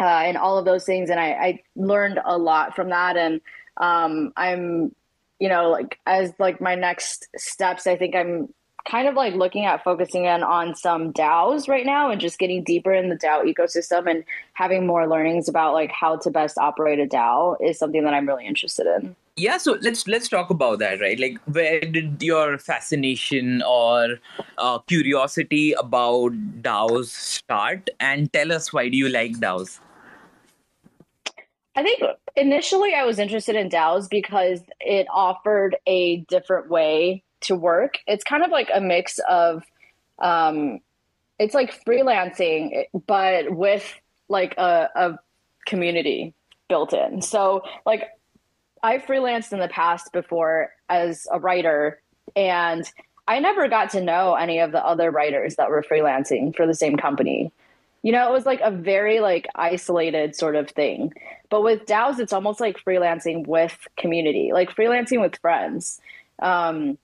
[0.00, 1.10] uh, and all of those things.
[1.10, 3.40] And I, I learned a lot from that, and
[3.76, 4.94] um, I'm,
[5.38, 8.48] you know, like as like my next steps, I think I'm
[8.84, 12.62] kind of like looking at focusing in on some DAOs right now and just getting
[12.62, 16.98] deeper in the DAO ecosystem and having more learnings about like how to best operate
[16.98, 19.16] a DAO is something that I'm really interested in.
[19.36, 21.18] Yeah, so let's let's talk about that, right?
[21.18, 24.20] Like, where did your fascination or
[24.58, 27.90] uh, curiosity about DAOs start?
[27.98, 29.80] And tell us why do you like DAOs?
[31.76, 32.02] I think
[32.36, 37.98] initially I was interested in DAOs because it offered a different way to work.
[38.06, 39.62] It's kind of like a mix of,
[40.18, 40.80] um,
[41.38, 45.18] it's like freelancing, but with like a, a
[45.66, 46.34] community
[46.68, 47.22] built in.
[47.22, 48.08] So, like,
[48.82, 52.00] I freelanced in the past before as a writer,
[52.36, 52.88] and
[53.26, 56.74] I never got to know any of the other writers that were freelancing for the
[56.74, 57.50] same company.
[58.04, 61.14] You know, it was like a very like isolated sort of thing.
[61.48, 66.02] But with DAOs, it's almost like freelancing with community, like freelancing with friends.
[66.38, 66.98] Um,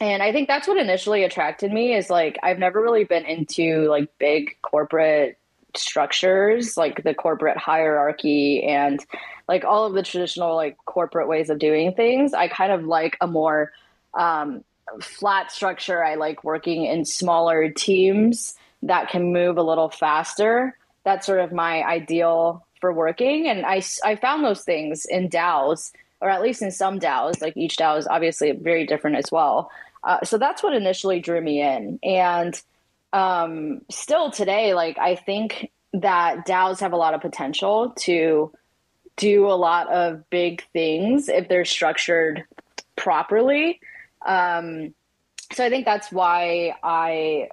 [0.00, 3.88] and I think that's what initially attracted me is like I've never really been into
[3.88, 5.36] like big corporate
[5.74, 9.04] structures, like the corporate hierarchy and
[9.48, 12.34] like all of the traditional like corporate ways of doing things.
[12.34, 13.72] I kind of like a more
[14.14, 14.62] um,
[15.00, 16.04] flat structure.
[16.04, 18.54] I like working in smaller teams
[18.86, 20.76] that can move a little faster.
[21.04, 23.48] That's sort of my ideal for working.
[23.48, 27.40] And I, I found those things in DAOs, or at least in some DAOs.
[27.40, 29.70] Like each DAO is obviously very different as well.
[30.02, 31.98] Uh, so that's what initially drew me in.
[32.02, 32.60] And
[33.12, 38.52] um, still today, like I think that DAOs have a lot of potential to
[39.16, 42.44] do a lot of big things if they're structured
[42.96, 43.80] properly.
[44.24, 44.94] Um,
[45.52, 47.48] so I think that's why I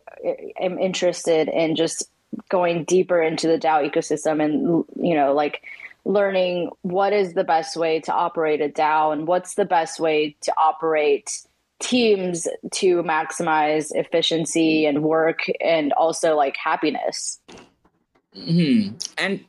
[0.59, 2.09] am interested in just
[2.49, 5.61] going deeper into the DAO ecosystem and you know like
[6.05, 10.35] learning what is the best way to operate a DAO and what's the best way
[10.41, 11.45] to operate
[11.79, 17.39] teams to maximize efficiency and work and also like happiness.
[18.33, 18.89] Hmm.
[19.17, 19.41] And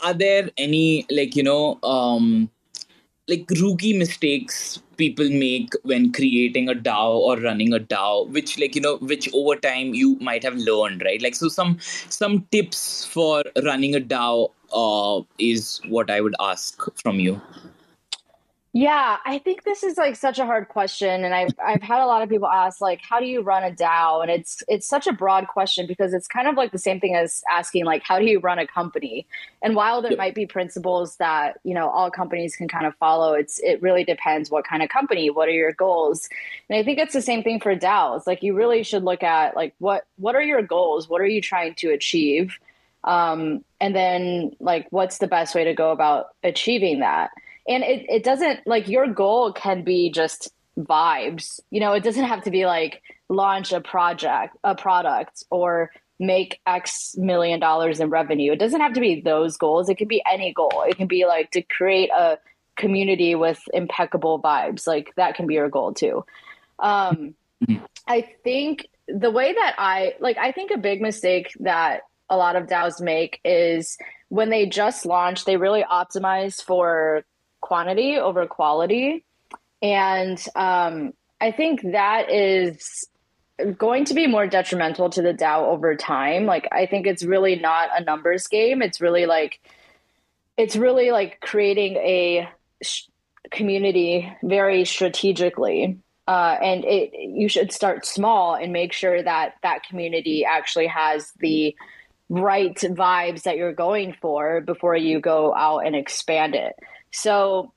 [0.00, 2.50] are there any like you know um
[3.28, 8.74] like rookie mistakes people make when creating a DAO or running a DAO, which like
[8.74, 11.20] you know, which over time you might have learned, right?
[11.22, 11.78] Like so, some
[12.08, 17.40] some tips for running a DAO uh, is what I would ask from you.
[18.74, 22.06] Yeah, I think this is like such a hard question and I've I've had a
[22.06, 25.06] lot of people ask like how do you run a DAO and it's it's such
[25.06, 28.18] a broad question because it's kind of like the same thing as asking like how
[28.18, 29.26] do you run a company.
[29.60, 30.18] And while there yep.
[30.18, 34.04] might be principles that, you know, all companies can kind of follow, it's it really
[34.04, 36.30] depends what kind of company, what are your goals.
[36.70, 38.26] And I think it's the same thing for DAOs.
[38.26, 41.10] Like you really should look at like what what are your goals?
[41.10, 42.56] What are you trying to achieve?
[43.04, 47.32] Um and then like what's the best way to go about achieving that?
[47.68, 51.60] And it, it doesn't like your goal can be just vibes.
[51.70, 56.60] You know it doesn't have to be like launch a project a product or make
[56.66, 58.52] x million dollars in revenue.
[58.52, 59.88] It doesn't have to be those goals.
[59.88, 60.84] It could be any goal.
[60.86, 62.38] It can be like to create a
[62.76, 64.86] community with impeccable vibes.
[64.86, 66.24] Like that can be your goal too.
[66.78, 67.34] Um
[68.08, 72.00] i think the way that i like i think a big mistake that
[72.32, 73.98] a lot of DAOs make is
[74.30, 77.24] when they just launch, they really optimize for
[77.72, 79.24] quantity over quality.
[79.80, 83.08] And um, I think that is
[83.78, 86.44] going to be more detrimental to the DAO over time.
[86.44, 88.82] Like, I think it's really not a numbers game.
[88.82, 89.58] It's really like,
[90.58, 92.46] it's really like creating a
[92.82, 93.04] sh-
[93.50, 95.98] community very strategically.
[96.28, 101.32] Uh, and it, you should start small and make sure that that community actually has
[101.40, 101.74] the
[102.28, 106.74] right vibes that you're going for before you go out and expand it.
[107.12, 107.72] So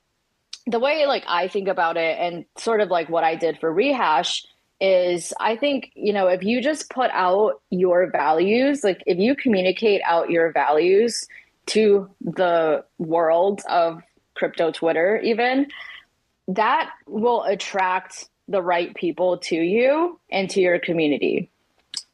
[0.66, 3.72] the way like I think about it and sort of like what I did for
[3.72, 4.44] rehash
[4.80, 9.34] is I think, you know, if you just put out your values, like if you
[9.34, 11.26] communicate out your values
[11.66, 14.02] to the world of
[14.34, 15.68] crypto Twitter even,
[16.48, 21.50] that will attract the right people to you and to your community.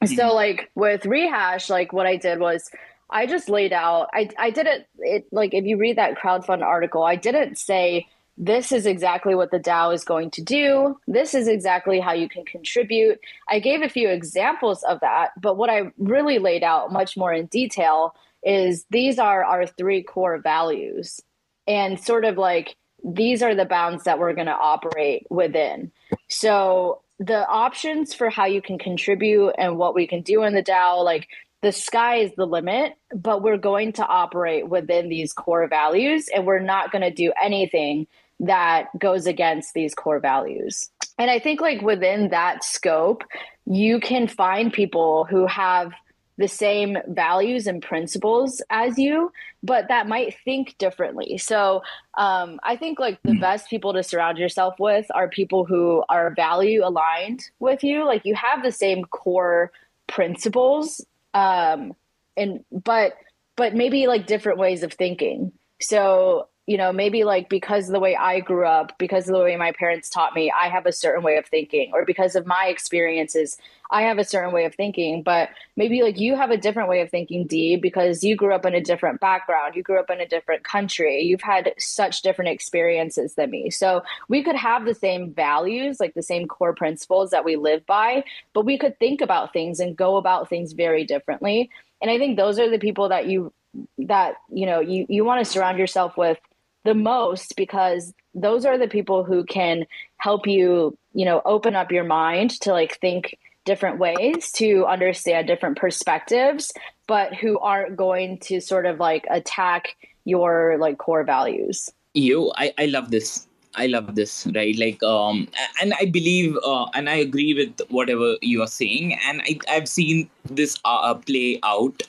[0.03, 0.14] Mm-hmm.
[0.14, 2.70] So like with rehash, like what I did was
[3.13, 4.09] I just laid out.
[4.13, 8.07] I I didn't it like if you read that crowdfund article, I didn't say
[8.39, 10.99] this is exactly what the DAO is going to do.
[11.07, 13.21] This is exactly how you can contribute.
[13.49, 17.33] I gave a few examples of that, but what I really laid out much more
[17.33, 21.21] in detail is these are our three core values
[21.69, 25.93] and sort of like these are the bounds that we're going to operate within.
[26.29, 30.63] So the options for how you can contribute and what we can do in the
[30.63, 31.29] DAO, like
[31.63, 36.45] the sky is the limit, but we're going to operate within these core values and
[36.45, 38.07] we're not going to do anything
[38.41, 40.91] that goes against these core values.
[41.19, 43.23] And I think, like, within that scope,
[43.65, 45.93] you can find people who have
[46.39, 49.31] the same values and principles as you,
[49.63, 51.39] but that might think differently.
[51.39, 51.83] So
[52.19, 56.35] um, I think like the best people to surround yourself with are people who are
[56.35, 58.05] value aligned with you.
[58.07, 59.71] Like you have the same core
[60.09, 61.05] principles
[61.35, 61.93] um
[62.37, 63.14] and but
[63.57, 65.53] but maybe like different ways of thinking.
[65.80, 69.43] So you know, maybe like because of the way I grew up, because of the
[69.43, 72.47] way my parents taught me, I have a certain way of thinking, or because of
[72.47, 73.57] my experiences,
[73.91, 75.25] I have a certain way of thinking.
[75.25, 78.65] But maybe like you have a different way of thinking, Dhee, because you grew up
[78.65, 82.51] in a different background, you grew up in a different country, you've had such different
[82.51, 83.69] experiences than me.
[83.69, 87.85] So we could have the same values, like the same core principles that we live
[87.87, 88.23] by,
[88.55, 91.71] but we could think about things and go about things very differently.
[92.01, 93.53] and i think those are the people that you
[93.99, 96.39] that you know you you want to surround yourself with
[96.85, 99.85] the most because those are the people who can
[100.16, 105.47] help you you know open up your mind to like think different ways to understand
[105.47, 106.72] different perspectives
[107.07, 111.91] but who aren't going to sort of like attack your like core values.
[112.14, 114.77] You i, I love this I love this, right?
[114.77, 115.49] Like, um,
[115.81, 119.89] and I believe, uh, and I agree with whatever you are saying, and I, I've
[119.89, 122.03] seen this uh, play out,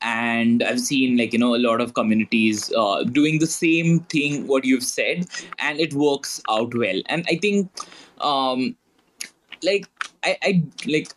[0.00, 4.46] and I've seen like you know a lot of communities uh, doing the same thing
[4.46, 5.26] what you've said,
[5.58, 7.02] and it works out well.
[7.06, 7.70] And I think,
[8.20, 8.74] um,
[9.62, 9.88] like
[10.24, 11.12] I, I like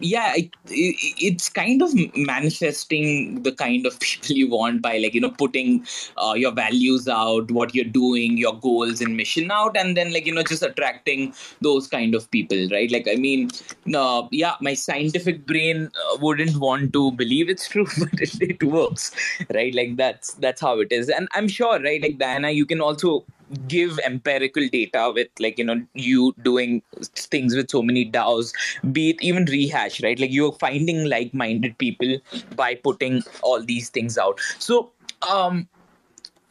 [0.00, 5.20] yeah it, it's kind of manifesting the kind of people you want by like you
[5.20, 9.96] know putting uh, your values out what you're doing your goals and mission out and
[9.96, 12.90] then like you know just attracting those kind of people right?
[12.90, 13.50] Like i mean
[13.94, 18.62] uh, yeah my scientific brain uh, wouldn't want to believe it's true but it, it
[18.62, 19.14] works
[19.52, 19.74] right?
[19.74, 21.08] Like that's that's how it is.
[21.08, 23.24] And i'm sure right like diana you can also
[23.66, 26.82] give empirical data with like you know you doing
[27.14, 28.52] things with so many DAOs,
[28.92, 30.18] be it even rehash, right?
[30.18, 32.18] Like you're finding like-minded people
[32.56, 34.40] by putting all these things out.
[34.58, 34.90] So
[35.30, 35.68] um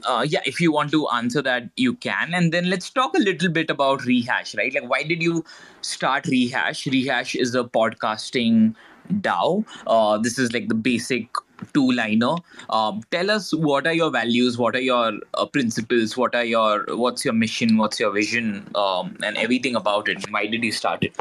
[0.05, 2.33] uh, yeah, if you want to answer that, you can.
[2.33, 4.73] And then let's talk a little bit about Rehash, right?
[4.73, 5.43] Like, why did you
[5.81, 6.85] start Rehash?
[6.85, 8.75] Rehash is a podcasting
[9.21, 9.65] DAO.
[9.87, 11.27] Uh, this is like the basic
[11.73, 12.35] two liner
[12.69, 16.85] um, tell us what are your values what are your uh, principles what are your
[16.89, 20.29] what's your mission what's your vision um, and everything about it.
[20.31, 21.15] Why did you start it?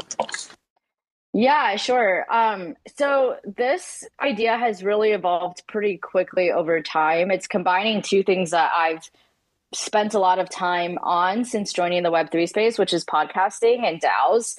[1.33, 2.25] Yeah sure.
[2.31, 7.31] Um, so this idea has really evolved pretty quickly over time.
[7.31, 9.09] It's combining two things that i've
[9.73, 13.99] spent a lot of time on since joining the web3 space which is podcasting and
[13.99, 14.55] daos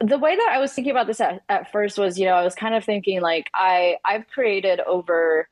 [0.00, 2.44] the way that I was thinking about this at, at first was, you know, I
[2.44, 5.48] was kind of thinking like I I've created over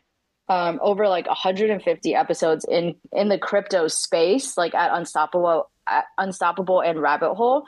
[0.49, 6.81] um, over like 150 episodes in in the crypto space, like at Unstoppable, at Unstoppable
[6.81, 7.65] and Rabbit Hole,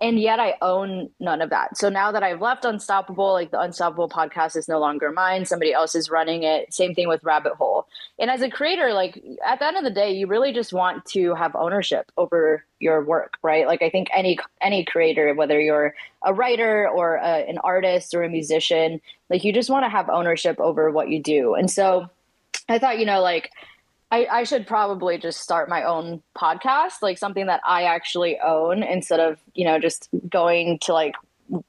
[0.00, 1.78] and yet I own none of that.
[1.78, 5.46] So now that I've left Unstoppable, like the Unstoppable podcast is no longer mine.
[5.46, 6.72] Somebody else is running it.
[6.74, 7.86] Same thing with Rabbit Hole.
[8.18, 11.06] And as a creator, like at the end of the day, you really just want
[11.06, 13.66] to have ownership over your work, right?
[13.66, 18.22] Like I think any any creator, whether you're a writer or a, an artist or
[18.22, 21.54] a musician, like you just want to have ownership over what you do.
[21.54, 22.10] And so
[22.68, 23.50] I thought, you know, like
[24.10, 28.82] I, I should probably just start my own podcast, like something that I actually own
[28.82, 31.14] instead of, you know, just going to like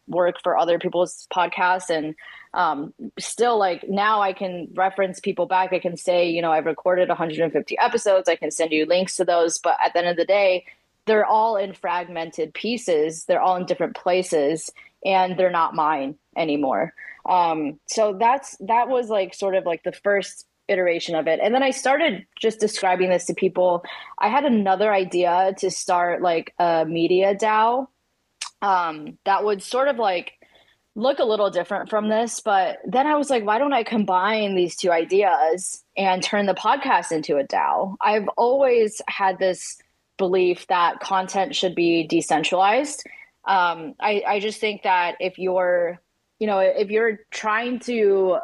[0.07, 2.15] work for other people's podcasts and
[2.53, 5.73] um, still like now I can reference people back.
[5.73, 8.29] I can say, you know, I've recorded 150 episodes.
[8.29, 9.57] I can send you links to those.
[9.57, 10.65] But at the end of the day,
[11.05, 13.25] they're all in fragmented pieces.
[13.25, 14.71] They're all in different places
[15.05, 16.93] and they're not mine anymore.
[17.25, 21.39] Um, so that's, that was like sort of like the first iteration of it.
[21.41, 23.83] And then I started just describing this to people.
[24.17, 27.87] I had another idea to start like a media DAO
[28.61, 30.33] um, that would sort of like
[30.95, 32.39] look a little different from this.
[32.39, 36.55] But then I was like, why don't I combine these two ideas and turn the
[36.55, 37.95] podcast into a DAO?
[38.01, 39.77] I've always had this
[40.17, 43.03] belief that content should be decentralized.
[43.45, 45.99] Um, I, I just think that if you're,
[46.39, 48.39] you know, if you're trying to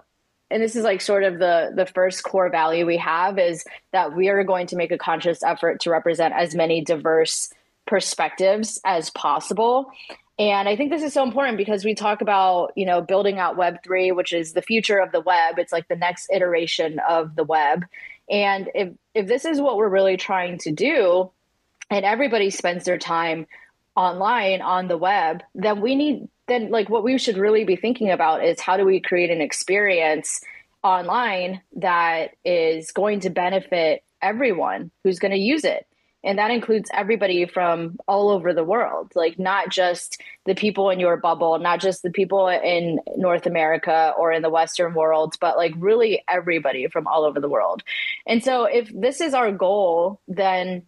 [0.50, 4.16] and this is like sort of the the first core value we have is that
[4.16, 7.52] we are going to make a conscious effort to represent as many diverse
[7.86, 9.92] perspectives as possible.
[10.40, 13.56] And i think this is so important because we talk about you know building out
[13.56, 15.60] web3 which is the future of the web.
[15.60, 17.86] It's like the next iteration of the web.
[18.30, 21.32] And if if this is what we're really trying to do
[21.90, 23.46] and everybody spends their time
[23.96, 28.12] online on the web then we need then like what we should really be thinking
[28.12, 30.42] about is how do we create an experience
[30.84, 35.88] online that is going to benefit everyone who's going to use it.
[36.26, 40.98] And that includes everybody from all over the world like not just the people in
[40.98, 45.58] your bubble not just the people in north america or in the western world but
[45.58, 47.84] like really everybody from all over the world.
[48.26, 50.84] And so if this is our goal then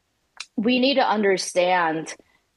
[0.56, 2.16] we need to understand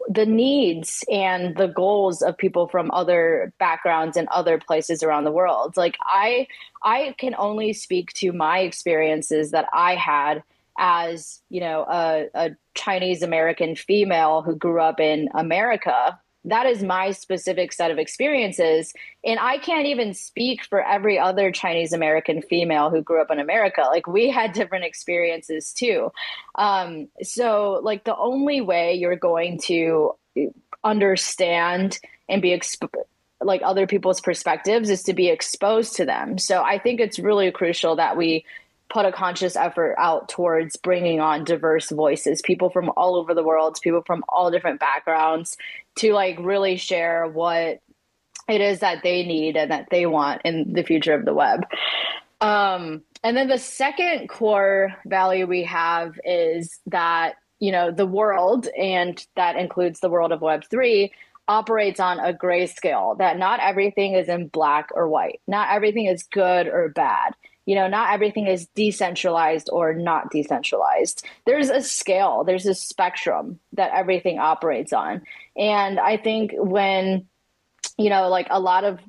[0.08, 5.32] the needs and the goals of people from other backgrounds and other places around the
[5.32, 5.76] world.
[5.76, 6.46] Like i
[6.82, 10.42] i can only speak to my experiences that i had
[10.78, 16.18] as you know a, a chinese american female who grew up in america
[16.48, 18.92] that is my specific set of experiences.
[19.24, 23.38] And i can't even speak for every other chinese american female who grew up in
[23.38, 23.82] america.
[23.82, 26.10] Like we had different experiences too.
[26.54, 30.12] Um, so like the only way you're going to
[30.84, 32.60] understand and be
[33.40, 36.38] like other people's perspectives is to be exposed to them.
[36.38, 38.44] So I think it's really crucial that we
[38.90, 43.42] put a conscious effort out towards bringing on diverse voices, people from all over the
[43.42, 45.56] world, people from all different backgrounds
[45.96, 47.80] to like really share what
[48.48, 51.66] it is that they need and that they want in the future of the web.
[52.40, 58.68] Um, and then the second core value we have is that, you know, the world,
[58.78, 61.10] and that includes the world of Web3,
[61.48, 66.06] operates on a gray scale, that not everything is in black or white, not everything
[66.06, 67.34] is good or bad.
[67.68, 71.26] You know, not everything is decentralized or not decentralized.
[71.44, 75.20] There's a scale, there's a spectrum that everything operates on.
[75.54, 77.26] And I think when,
[77.98, 79.00] you know, like a lot of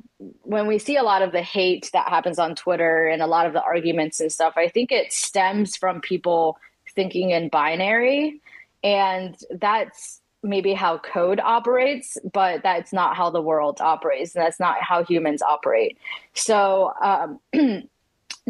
[0.42, 3.46] when we see a lot of the hate that happens on Twitter and a lot
[3.46, 6.58] of the arguments and stuff, I think it stems from people
[6.94, 8.42] thinking in binary.
[8.84, 14.36] And that's maybe how code operates, but that's not how the world operates.
[14.36, 15.98] And that's not how humans operate.
[16.34, 17.40] So um,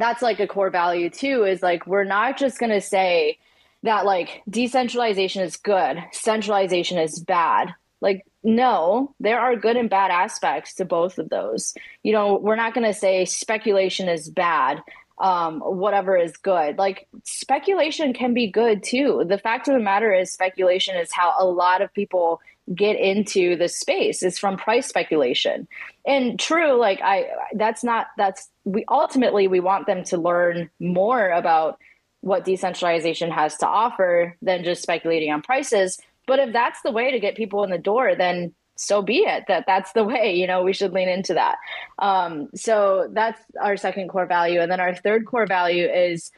[0.01, 3.37] that's like a core value too is like, we're not just going to say
[3.83, 7.73] that like decentralization is good, centralization is bad.
[8.01, 11.73] Like, no, there are good and bad aspects to both of those.
[12.03, 14.81] You know, we're not going to say speculation is bad,
[15.17, 16.77] um, whatever is good.
[16.77, 19.25] Like, speculation can be good too.
[19.27, 22.39] The fact of the matter is, speculation is how a lot of people
[22.73, 25.67] get into the space is from price speculation.
[26.05, 31.29] And true like i that's not that's we ultimately we want them to learn more
[31.29, 31.79] about
[32.21, 35.99] what decentralization has to offer than just speculating on prices.
[36.27, 39.45] But if that's the way to get people in the door, then so be it
[39.47, 41.57] that that's the way you know we should lean into that.
[41.97, 44.61] Um, so that's our second core value.
[44.61, 46.31] And then our third core value is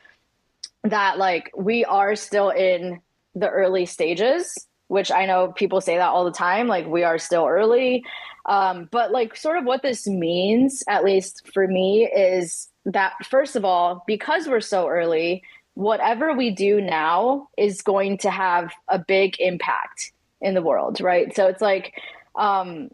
[0.84, 3.02] that like we are still in
[3.36, 7.18] the early stages which i know people say that all the time like we are
[7.18, 8.04] still early
[8.48, 13.56] um, but like sort of what this means at least for me is that first
[13.56, 19.00] of all because we're so early whatever we do now is going to have a
[19.00, 20.12] big impact
[20.42, 21.34] in the world, right?
[21.36, 21.94] So it's like,
[22.36, 22.90] um,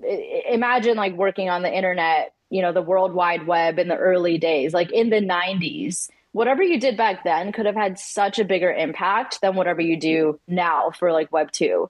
[0.00, 4.38] imagine like working on the internet, you know, the World Wide Web in the early
[4.38, 6.08] days, like in the 90s.
[6.32, 9.96] Whatever you did back then could have had such a bigger impact than whatever you
[9.96, 11.88] do now for like Web 2.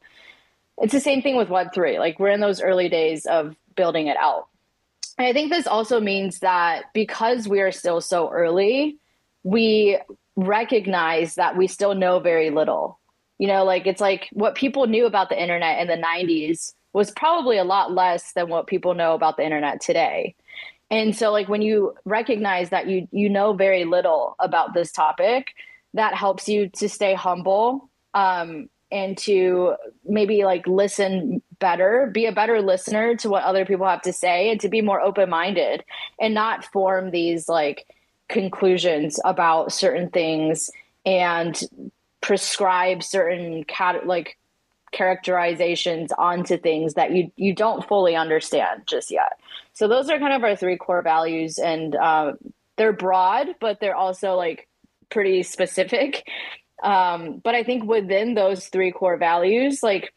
[0.78, 1.98] It's the same thing with Web 3.
[1.98, 4.48] Like we're in those early days of building it out.
[5.18, 8.98] And I think this also means that because we are still so early,
[9.44, 9.98] we
[10.36, 12.98] recognize that we still know very little.
[13.38, 17.10] You know, like it's like what people knew about the internet in the 90s was
[17.10, 20.34] probably a lot less than what people know about the internet today.
[20.92, 25.54] And so like when you recognize that you you know very little about this topic,
[25.94, 29.74] that helps you to stay humble um, and to
[30.04, 34.50] maybe like listen better, be a better listener to what other people have to say
[34.50, 35.82] and to be more open-minded
[36.20, 37.86] and not form these like
[38.28, 40.68] conclusions about certain things
[41.06, 41.62] and
[42.20, 44.36] prescribe certain cat like
[44.92, 49.38] characterizations onto things that you you don't fully understand just yet.
[49.74, 52.32] So those are kind of our three core values, and uh,
[52.76, 54.68] they're broad, but they're also like
[55.10, 56.26] pretty specific.
[56.82, 60.12] Um, but I think within those three core values, like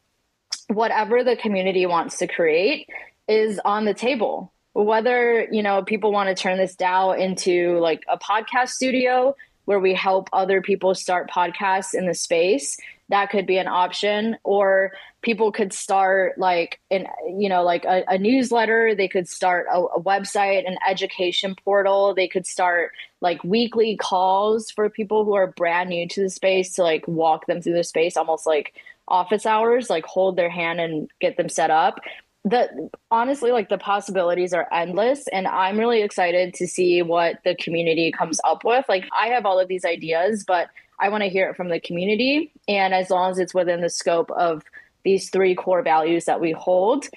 [0.68, 2.90] whatever the community wants to create
[3.28, 8.04] is on the table whether you know people want to turn this DAO into like
[8.10, 9.34] a podcast studio
[9.66, 12.78] where we help other people start podcasts in the space
[13.10, 14.38] that could be an option.
[14.44, 14.92] Or
[15.22, 17.08] people could start like an
[17.38, 18.96] you know like a, a newsletter.
[18.96, 22.14] They could start a, a, website an education portal.
[22.14, 22.92] They could start
[23.22, 27.48] like weekly calls for people who are brand new to the space to like walk
[27.48, 28.74] them through the space almost like
[29.08, 32.00] office hours like hold their hand and get them set up
[32.46, 37.56] the honestly like the possibilities are endless and i'm really excited to see what the
[37.56, 38.86] community comes up with.
[38.88, 40.70] Like i have all of these ideas but
[41.00, 43.90] i want to hear it from the community and as long as it's within the
[43.90, 44.64] scope of
[45.04, 47.08] these three core values that we hold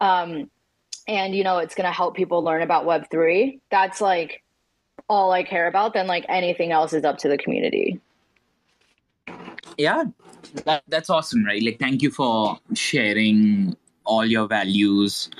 [0.00, 0.50] um,
[1.06, 4.42] and you know it's going to help people learn about web3 that's like
[5.08, 8.00] all i care about then like anything else is up to the community.
[9.76, 10.04] Yeah
[10.64, 11.62] that, that's awesome right?
[11.62, 13.76] Like thank you for sharing
[14.14, 15.30] all your values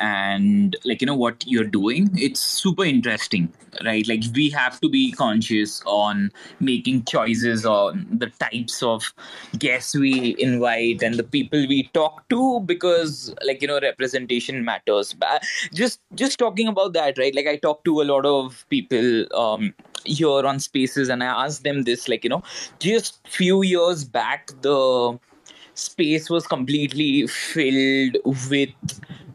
[0.00, 3.52] and like you know what you're doing it's super interesting
[3.84, 4.06] right?
[4.06, 9.12] Like we have to be conscious on making choices on the types of
[9.58, 15.12] guests we invite and the people we talk to because like you know representation matters.
[15.12, 17.34] But just just talking about that right?
[17.34, 19.74] Like i talk to a lot of people um
[20.04, 22.42] here on spaces and i ask them this like you know
[22.78, 25.18] just few years back the
[25.78, 28.16] space was completely filled
[28.50, 28.70] with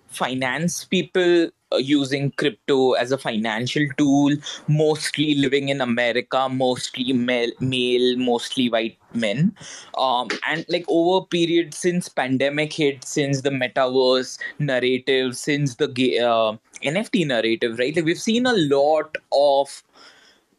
[0.07, 4.35] finance people uh, using crypto as a financial tool,
[4.67, 9.55] mostly living in America, mostly male, male mostly white men.
[9.97, 15.87] Um, and like over period since pandemic hit, since the metaverse narrative, since the
[16.19, 17.95] uh, NFT narrative, right?
[17.95, 19.83] Like we've seen a lot of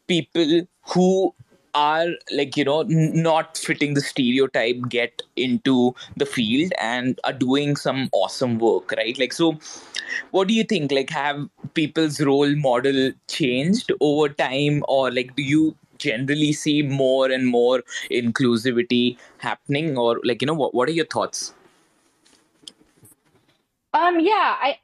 [0.07, 1.33] people who
[1.75, 7.75] are like you know not fitting the stereotype get into the field and are doing
[7.75, 9.19] some awesome work right?
[9.19, 9.57] Like so
[10.31, 10.91] what do you think?
[10.91, 17.29] Like have people's role model changed over time or like do you generally see more
[17.31, 21.53] and more inclusivity happening or like you know what, what are your thoughts?
[23.93, 24.77] Um yeah i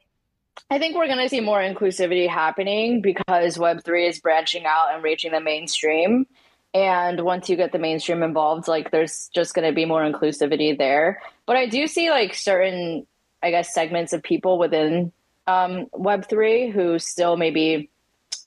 [0.70, 5.02] I think we're going to see more inclusivity happening because Web3 is branching out and
[5.02, 6.26] reaching the mainstream.
[6.74, 10.76] And once you get the mainstream involved, like there's just going to be more inclusivity
[10.76, 11.20] there.
[11.46, 13.06] But I do see like certain,
[13.42, 15.12] I guess, segments of people within
[15.46, 17.90] um, Web3 who still maybe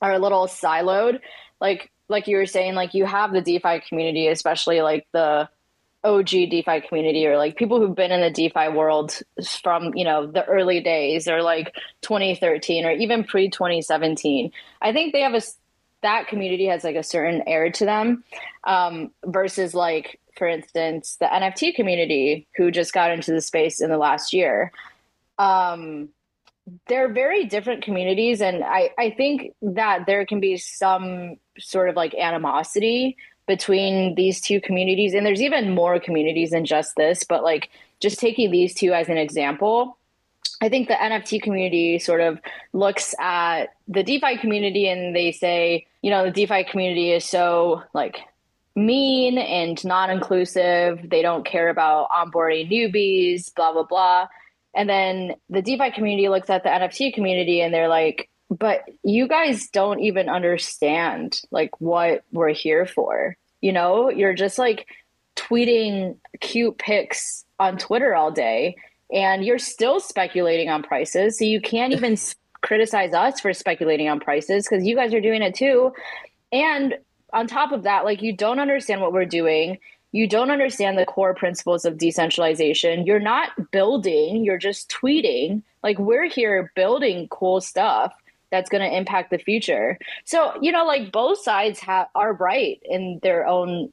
[0.02, 1.20] are a little siloed.
[1.60, 5.48] Like, like you were saying, like you have the DeFi community, especially like the
[6.06, 9.20] OG DeFi community or like people who've been in the DeFi world
[9.62, 14.52] from, you know, the early days or like 2013 or even pre 2017.
[14.80, 15.42] I think they have a
[16.02, 18.24] that community has like a certain air to them
[18.64, 23.90] um, versus like for instance the nft community who just got into the space in
[23.90, 24.72] the last year.
[25.38, 26.10] Um,
[26.88, 31.96] they're very different communities and I, I think that there can be some sort of
[31.96, 33.16] like animosity
[33.46, 37.70] between these two communities and there's even more communities than just this but like
[38.00, 39.96] just taking these two as an example
[40.60, 42.40] I think the NFT community sort of
[42.72, 47.82] looks at the DeFi community and they say, you know, the DeFi community is so
[47.92, 48.18] like
[48.74, 51.00] mean and non inclusive.
[51.04, 54.28] They don't care about onboarding newbies, blah, blah, blah.
[54.74, 59.26] And then the DeFi community looks at the NFT community and they're like, but you
[59.26, 63.36] guys don't even understand like what we're here for.
[63.60, 64.86] You know, you're just like
[65.34, 68.76] tweeting cute pics on Twitter all day
[69.12, 71.38] and you're still speculating on prices.
[71.38, 72.16] So you can't even
[72.62, 75.92] criticize us for speculating on prices because you guys are doing it too.
[76.52, 76.96] And
[77.32, 79.78] on top of that, like you don't understand what we're doing.
[80.12, 83.06] You don't understand the core principles of decentralization.
[83.06, 85.62] You're not building, you're just tweeting.
[85.82, 88.14] Like we're here building cool stuff
[88.50, 89.98] that's going to impact the future.
[90.24, 93.90] So, you know, like both sides have are right in their own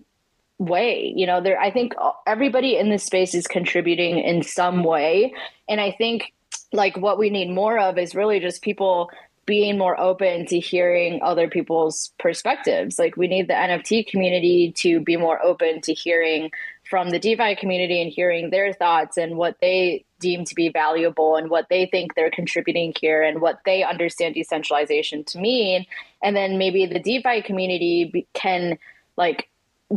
[0.66, 1.94] way you know there i think
[2.26, 5.34] everybody in this space is contributing in some way.
[5.70, 6.34] And i think
[6.72, 9.10] like what we need more of is really just people
[9.46, 12.98] being more open to hearing other people's perspectives.
[12.98, 16.50] Like we need the nft community to be more open to hearing
[16.90, 21.36] from the defi community and hearing their thoughts and what they deem to be valuable
[21.36, 25.86] and what they think they're contributing here and what they understand decentralization to mean.
[26.22, 28.78] And then maybe the defi community can
[29.18, 29.50] like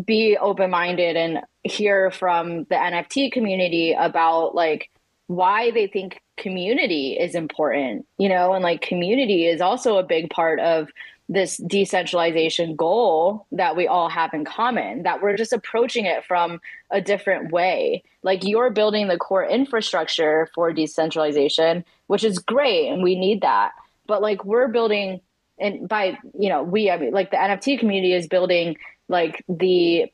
[0.05, 4.91] be open minded and hear from the NFT community about like
[5.26, 10.30] why they think community is important, you know, and like community is also a big
[10.30, 10.89] part of
[11.28, 16.61] this decentralization goal that we all have in common, that we're just approaching it from
[16.91, 18.05] a different way.
[18.22, 23.72] Like you're building the core infrastructure for decentralization, which is great and we need that.
[24.07, 25.20] But like we're building
[25.59, 28.76] and by, you know, we I mean like the NFT community is building
[29.09, 30.11] like the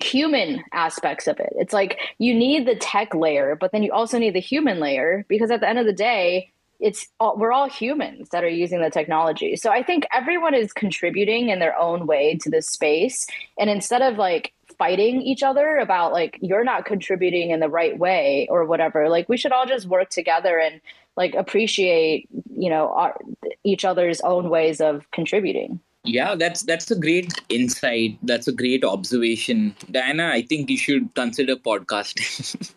[0.00, 1.52] human aspects of it.
[1.56, 5.24] It's like you need the tech layer, but then you also need the human layer
[5.28, 8.82] because at the end of the day, it's all, we're all humans that are using
[8.82, 9.56] the technology.
[9.56, 13.26] So I think everyone is contributing in their own way to this space
[13.58, 17.98] and instead of like fighting each other about like you're not contributing in the right
[17.98, 20.82] way or whatever, like we should all just work together and
[21.16, 23.18] like appreciate, you know, our,
[23.64, 28.18] each other's own ways of contributing yeah that's that's a great insight.
[28.22, 29.74] That's a great observation.
[29.90, 32.72] Diana i think you should consider podcasting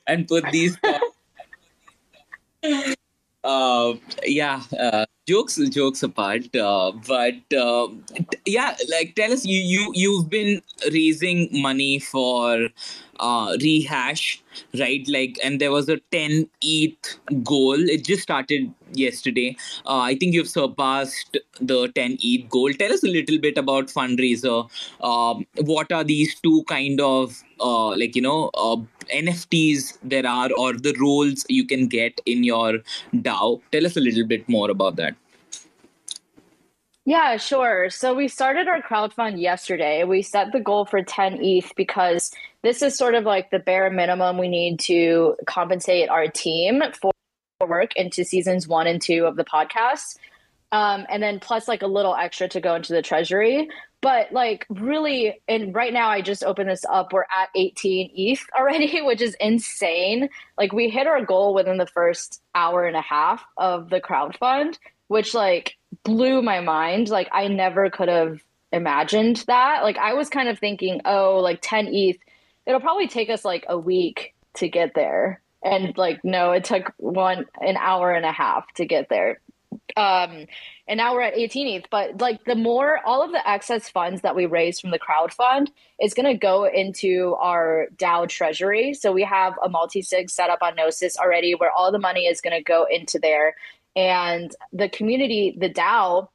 [0.06, 0.76] and put these
[3.44, 7.88] uh, yeah uh, jokes jokes apart uh, but uh,
[8.46, 10.60] yeah like tell us you you you've been
[10.92, 12.68] raising money for
[13.20, 14.42] uh, rehash
[14.78, 15.06] right?
[15.08, 17.76] Like and there was a 10 eth goal.
[17.78, 19.56] It just started yesterday.
[19.86, 22.72] Uh, i think you've surpassed the 10 eth goal.
[22.72, 24.68] Tell us a little bit about fundraiser.
[25.02, 28.76] Um, what are these two kind of uh, like you know uh,
[29.14, 32.78] nfts there are or the roles you can get in your
[33.14, 33.60] dao?
[33.72, 35.16] Tell us a little bit more about that.
[37.08, 37.88] Yeah, sure.
[37.88, 40.04] So we started our crowdfund yesterday.
[40.04, 42.30] We set the goal for 10 ETH because
[42.62, 47.12] this is sort of like the bare minimum we need to compensate our team for
[47.66, 50.18] work into seasons one and two of the podcast.
[50.70, 53.68] Um, and then plus like a little extra to go into the treasury.
[54.00, 57.12] But like really, and right now I just opened this up.
[57.12, 60.28] We're at 18 ETH already, which is insane.
[60.56, 64.36] Like we hit our goal within the first hour and a half of the crowd
[64.36, 64.78] fund,
[65.08, 67.08] which like blew my mind.
[67.08, 68.40] Like I never could have
[68.72, 69.82] imagined that.
[69.82, 72.18] Like I was kind of thinking, oh, like 10 ETH,
[72.68, 75.40] it'll probably take us like a week to get there.
[75.64, 79.40] And like no, it took one an hour and a half to get there.
[79.96, 80.46] Um
[80.86, 81.86] and now we're at 18 ETH.
[81.90, 85.32] But like the more all of the excess funds that we raise from the crowd
[85.32, 88.94] fund is going to go into our DAO treasury.
[88.94, 92.26] So we have a multi sig set up on Gnosis already, where all the money
[92.26, 93.56] is going to go into there,
[93.96, 96.28] and the community, the DAO.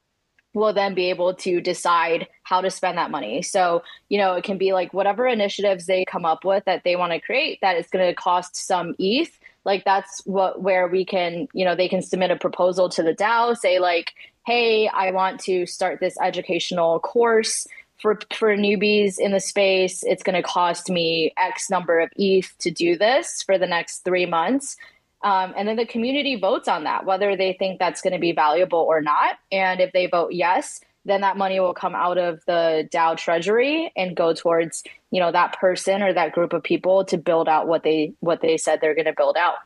[0.56, 3.42] Will then be able to decide how to spend that money.
[3.42, 6.96] So, you know, it can be like whatever initiatives they come up with that they
[6.96, 11.06] want to create that is going to cost some ETH like that's what where we
[11.06, 14.12] can you know they can submit a proposal to the dao say like
[14.46, 17.66] hey, I want to start this educational course
[18.00, 20.02] for for newbies in the space.
[20.02, 24.04] It's going to cost me X number of ETH to do this for the next
[24.04, 24.76] three months.
[25.22, 28.32] Um, and then the community votes on that, whether they think that's going to be
[28.32, 29.36] valuable or not.
[29.50, 33.92] And if they vote yes, then that money will come out of the DAO treasury
[33.96, 37.66] and go towards you know that person or that group of people to build out
[37.66, 39.56] what they what they said they're going to build out.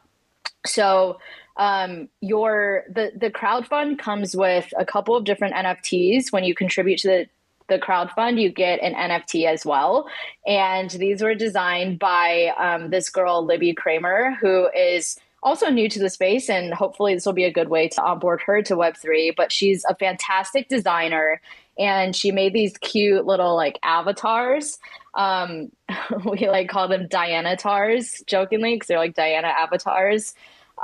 [0.66, 1.18] So
[1.57, 6.32] um, your the the crowd fund comes with a couple of different NFTs.
[6.32, 7.26] When you contribute to the
[7.68, 10.09] the crowd fund, you get an NFT as well.
[10.47, 15.99] And these were designed by um, this girl Libby Kramer, who is also new to
[15.99, 18.97] the space, and hopefully this will be a good way to onboard her to Web
[18.97, 19.32] three.
[19.36, 21.41] But she's a fantastic designer,
[21.78, 24.78] and she made these cute little like avatars.
[25.14, 25.70] Um,
[26.24, 30.34] we like call them Diana tars jokingly because they're like Diana avatars.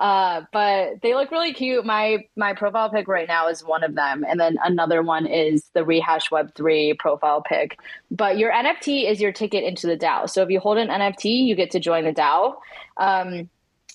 [0.01, 1.85] Uh, but they look really cute.
[1.85, 5.71] My my profile pic right now is one of them, and then another one is
[5.73, 7.79] the Rehash Web three profile pic.
[8.11, 10.29] But your NFT is your ticket into the DAO.
[10.29, 12.57] So if you hold an NFT, you get to join the DAO.
[12.97, 13.49] Um,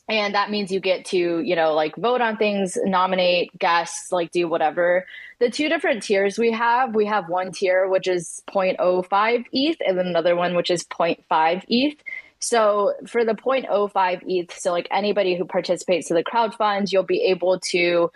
[0.09, 4.31] and that means you get to you know like vote on things nominate guests like
[4.31, 5.05] do whatever
[5.39, 9.97] the two different tiers we have we have one tier which is 0.05 eth and
[9.97, 12.03] then another one which is 0.5 eth
[12.39, 17.03] so for the 0.05 ETH, so like anybody who participates to the crowd fund, you'll
[17.03, 18.11] be able to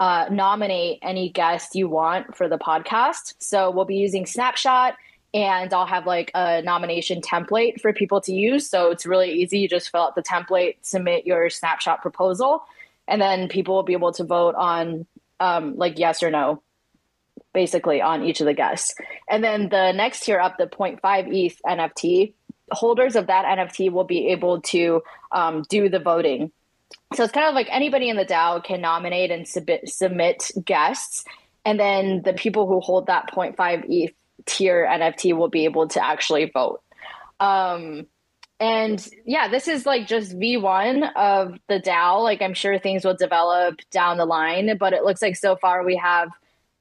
[0.00, 3.34] uh, nominate any guest you want for the podcast.
[3.38, 4.94] So we'll be using Snapshot
[5.34, 8.68] and I'll have like a nomination template for people to use.
[8.68, 9.58] So it's really easy.
[9.58, 12.64] You just fill out the template, submit your Snapshot proposal,
[13.06, 15.06] and then people will be able to vote on
[15.40, 16.62] um, like yes or no
[17.54, 18.94] basically on each of the guests.
[19.28, 22.34] And then the next tier up, the 0.5 ETH NFT,
[22.70, 25.02] holders of that NFT will be able to
[25.32, 26.52] um, do the voting.
[27.14, 31.24] So it's kind of like anybody in the DAO can nominate and submit, submit guests,
[31.64, 34.14] and then the people who hold that 0.5 ETH
[34.48, 36.82] tier NFT will be able to actually vote.
[37.38, 38.06] Um,
[38.60, 42.22] and yeah, this is like just V1 of the DAO.
[42.24, 45.84] Like I'm sure things will develop down the line, but it looks like so far
[45.84, 46.30] we have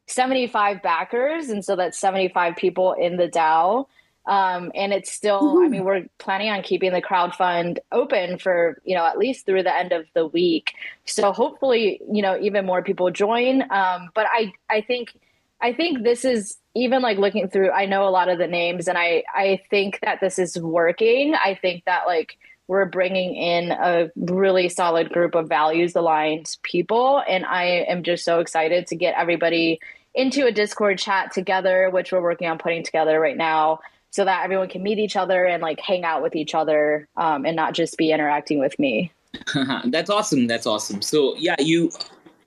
[0.07, 3.85] 75 backers, and so that's 75 people in the DAO.
[4.25, 5.59] Um, and it's still.
[5.63, 9.45] I mean, we're planning on keeping the crowd fund open for, you know, at least
[9.45, 10.73] through the end of the week.
[11.05, 13.61] So hopefully, you know, even more people join.
[13.71, 15.17] Um, but I, I think,
[15.61, 18.87] I think this is even like looking through, I know a lot of the names
[18.87, 21.33] and I, I think that this is working.
[21.35, 27.23] I think that like, we're bringing in a really solid group of values aligned people.
[27.27, 29.79] And I am just so excited to get everybody
[30.13, 34.43] into a Discord chat together, which we're working on putting together right now so that
[34.43, 37.73] everyone can meet each other and like hang out with each other um, and not
[37.73, 39.11] just be interacting with me.
[39.85, 40.47] that's awesome.
[40.47, 41.01] That's awesome.
[41.01, 41.91] So yeah, you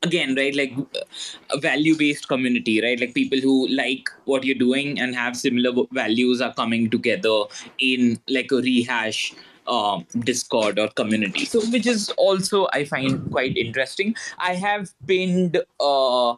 [0.02, 0.72] again right like
[1.50, 2.98] a value based community right?
[3.00, 7.44] Like people who like what you're doing and have similar values are coming together
[7.78, 9.34] in like a rehash
[9.66, 11.44] uh, discord or community.
[11.44, 14.14] So which is also i find quite interesting.
[14.38, 16.34] I have pinned uh,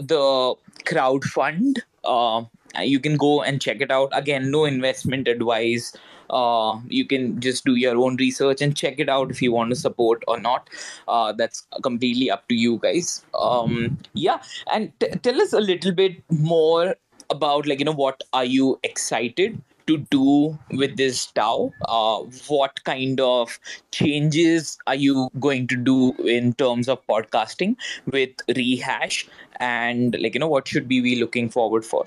[0.00, 0.54] the,
[0.84, 2.44] crowd fund uh,
[2.80, 4.10] you can go and check it out.
[4.12, 5.96] Again no investment advice
[6.30, 9.70] uh, you can just do your own research and check it out if you want
[9.70, 10.68] to support or not
[11.08, 14.38] uh, that's completely up to you guys um, yeah
[14.72, 16.94] and t- tell us a little bit more
[17.30, 21.70] about like you know what are you excited to do with this DAO?
[21.86, 22.18] Uh,
[22.48, 23.58] what kind of
[23.92, 29.28] changes are you going to do in terms of podcasting with Rehash?
[29.60, 32.06] And like you know, what should we be looking forward for?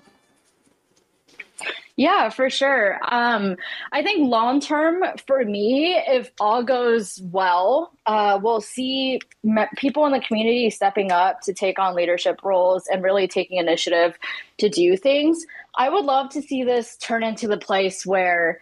[1.95, 2.97] Yeah, for sure.
[3.13, 3.57] Um,
[3.91, 10.05] I think long term for me, if all goes well, uh, we'll see me- people
[10.05, 14.17] in the community stepping up to take on leadership roles and really taking initiative
[14.59, 15.45] to do things.
[15.77, 18.59] I would love to see this turn into the place where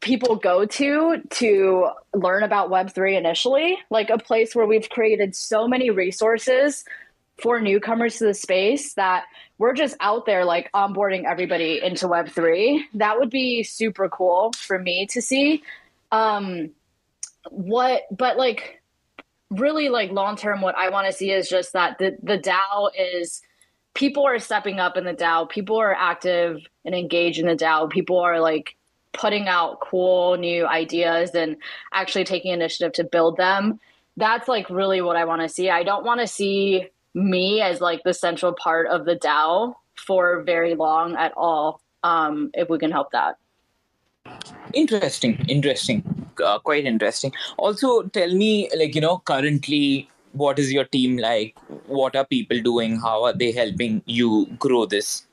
[0.00, 5.68] people go to to learn about Web3 initially, like a place where we've created so
[5.68, 6.84] many resources
[7.42, 9.24] for newcomers to the space that
[9.58, 14.78] we're just out there like onboarding everybody into web3 that would be super cool for
[14.78, 15.62] me to see.
[16.10, 16.70] Um
[17.50, 18.80] what but like
[19.50, 22.90] really like long term what i want to see is just that the the dao
[22.96, 23.42] is
[23.94, 25.48] people are stepping up in the dao.
[25.48, 27.90] People are active and engaged in the dao.
[27.90, 28.76] People are like
[29.12, 31.56] putting out cool new ideas and
[31.92, 33.78] actually taking initiative to build them.
[34.16, 35.70] That's like really what i want to see.
[35.70, 40.42] I don't want to see me as like the central part of the DAO for
[40.42, 41.80] very long at all.
[42.02, 43.36] Um, if we can help that.
[44.72, 46.02] Interesting, interesting,
[46.44, 47.32] uh, quite interesting.
[47.58, 51.56] Also, tell me, like you know, currently, what is your team like?
[51.86, 52.98] What are people doing?
[52.98, 55.26] How are they helping you grow this?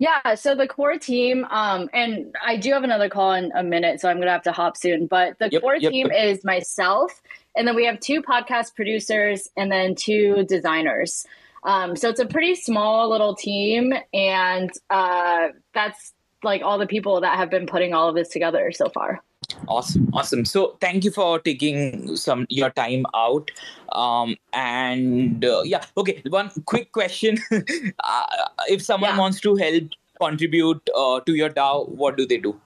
[0.00, 4.00] Yeah, so the core team, um, and I do have another call in a minute,
[4.00, 5.06] so I'm gonna have to hop soon.
[5.06, 7.20] But the yep, core yep, team is myself,
[7.54, 11.26] and then we have two podcast producers, and then two designers.
[11.64, 17.20] Um, so it's a pretty small little team, and uh, that's like all the people
[17.20, 19.22] that have been putting all of this together so far.
[19.70, 20.44] Awesome, awesome.
[20.44, 23.52] So thank you for taking some your time out.
[23.92, 26.22] Um, and uh, yeah, okay.
[26.28, 28.26] One quick question: uh,
[28.68, 29.18] If someone yeah.
[29.18, 29.84] wants to help
[30.20, 32.60] contribute uh, to your DAO, what do they do?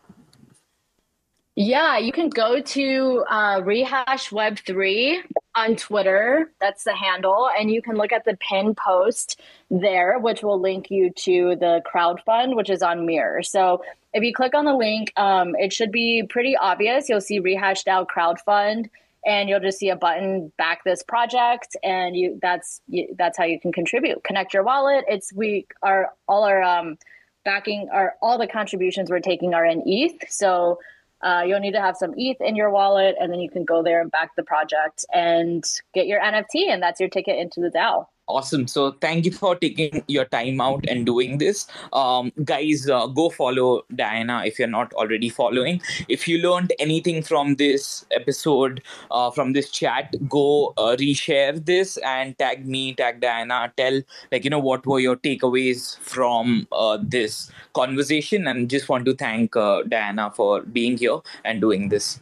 [1.56, 5.22] Yeah, you can go to uh, Rehash Web3
[5.56, 6.50] on Twitter.
[6.60, 7.48] That's the handle.
[7.58, 9.40] And you can look at the pin post
[9.70, 13.42] there, which will link you to the crowd fund, which is on Mirror.
[13.42, 13.82] So
[14.12, 17.08] if you click on the link, um, it should be pretty obvious.
[17.08, 18.90] You'll see Rehash DAO crowd fund.
[19.26, 23.44] And you'll just see a button back this project, and you that's you, that's how
[23.44, 24.22] you can contribute.
[24.22, 25.06] Connect your wallet.
[25.08, 26.98] It's we are all our um,
[27.42, 30.30] backing our all the contributions we're taking are in ETH.
[30.30, 30.78] So
[31.24, 33.82] uh, you'll need to have some ETH in your wallet, and then you can go
[33.82, 35.64] there and back the project and
[35.94, 38.06] get your NFT, and that's your ticket into the DAO.
[38.26, 38.66] Awesome.
[38.66, 41.66] So thank you for taking your time out and doing this.
[41.92, 45.82] Um, guys, uh, go follow Diana if you're not already following.
[46.08, 51.98] If you learned anything from this episode, uh, from this chat, go uh, reshare this
[51.98, 54.00] and tag me, tag Diana, tell,
[54.32, 58.46] like, you know, what were your takeaways from uh, this conversation.
[58.46, 62.20] And just want to thank uh, Diana for being here and doing this.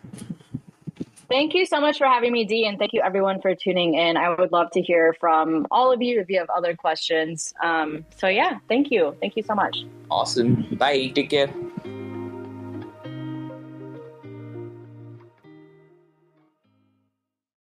[1.32, 4.18] Thank you so much for having me, Dhee, and thank you everyone for tuning in.
[4.18, 7.54] I would love to hear from all of you if you have other questions.
[7.62, 9.16] Um, so, yeah, thank you.
[9.18, 9.78] Thank you so much.
[10.10, 10.76] Awesome.
[10.76, 11.10] Bye.
[11.14, 11.48] Take care.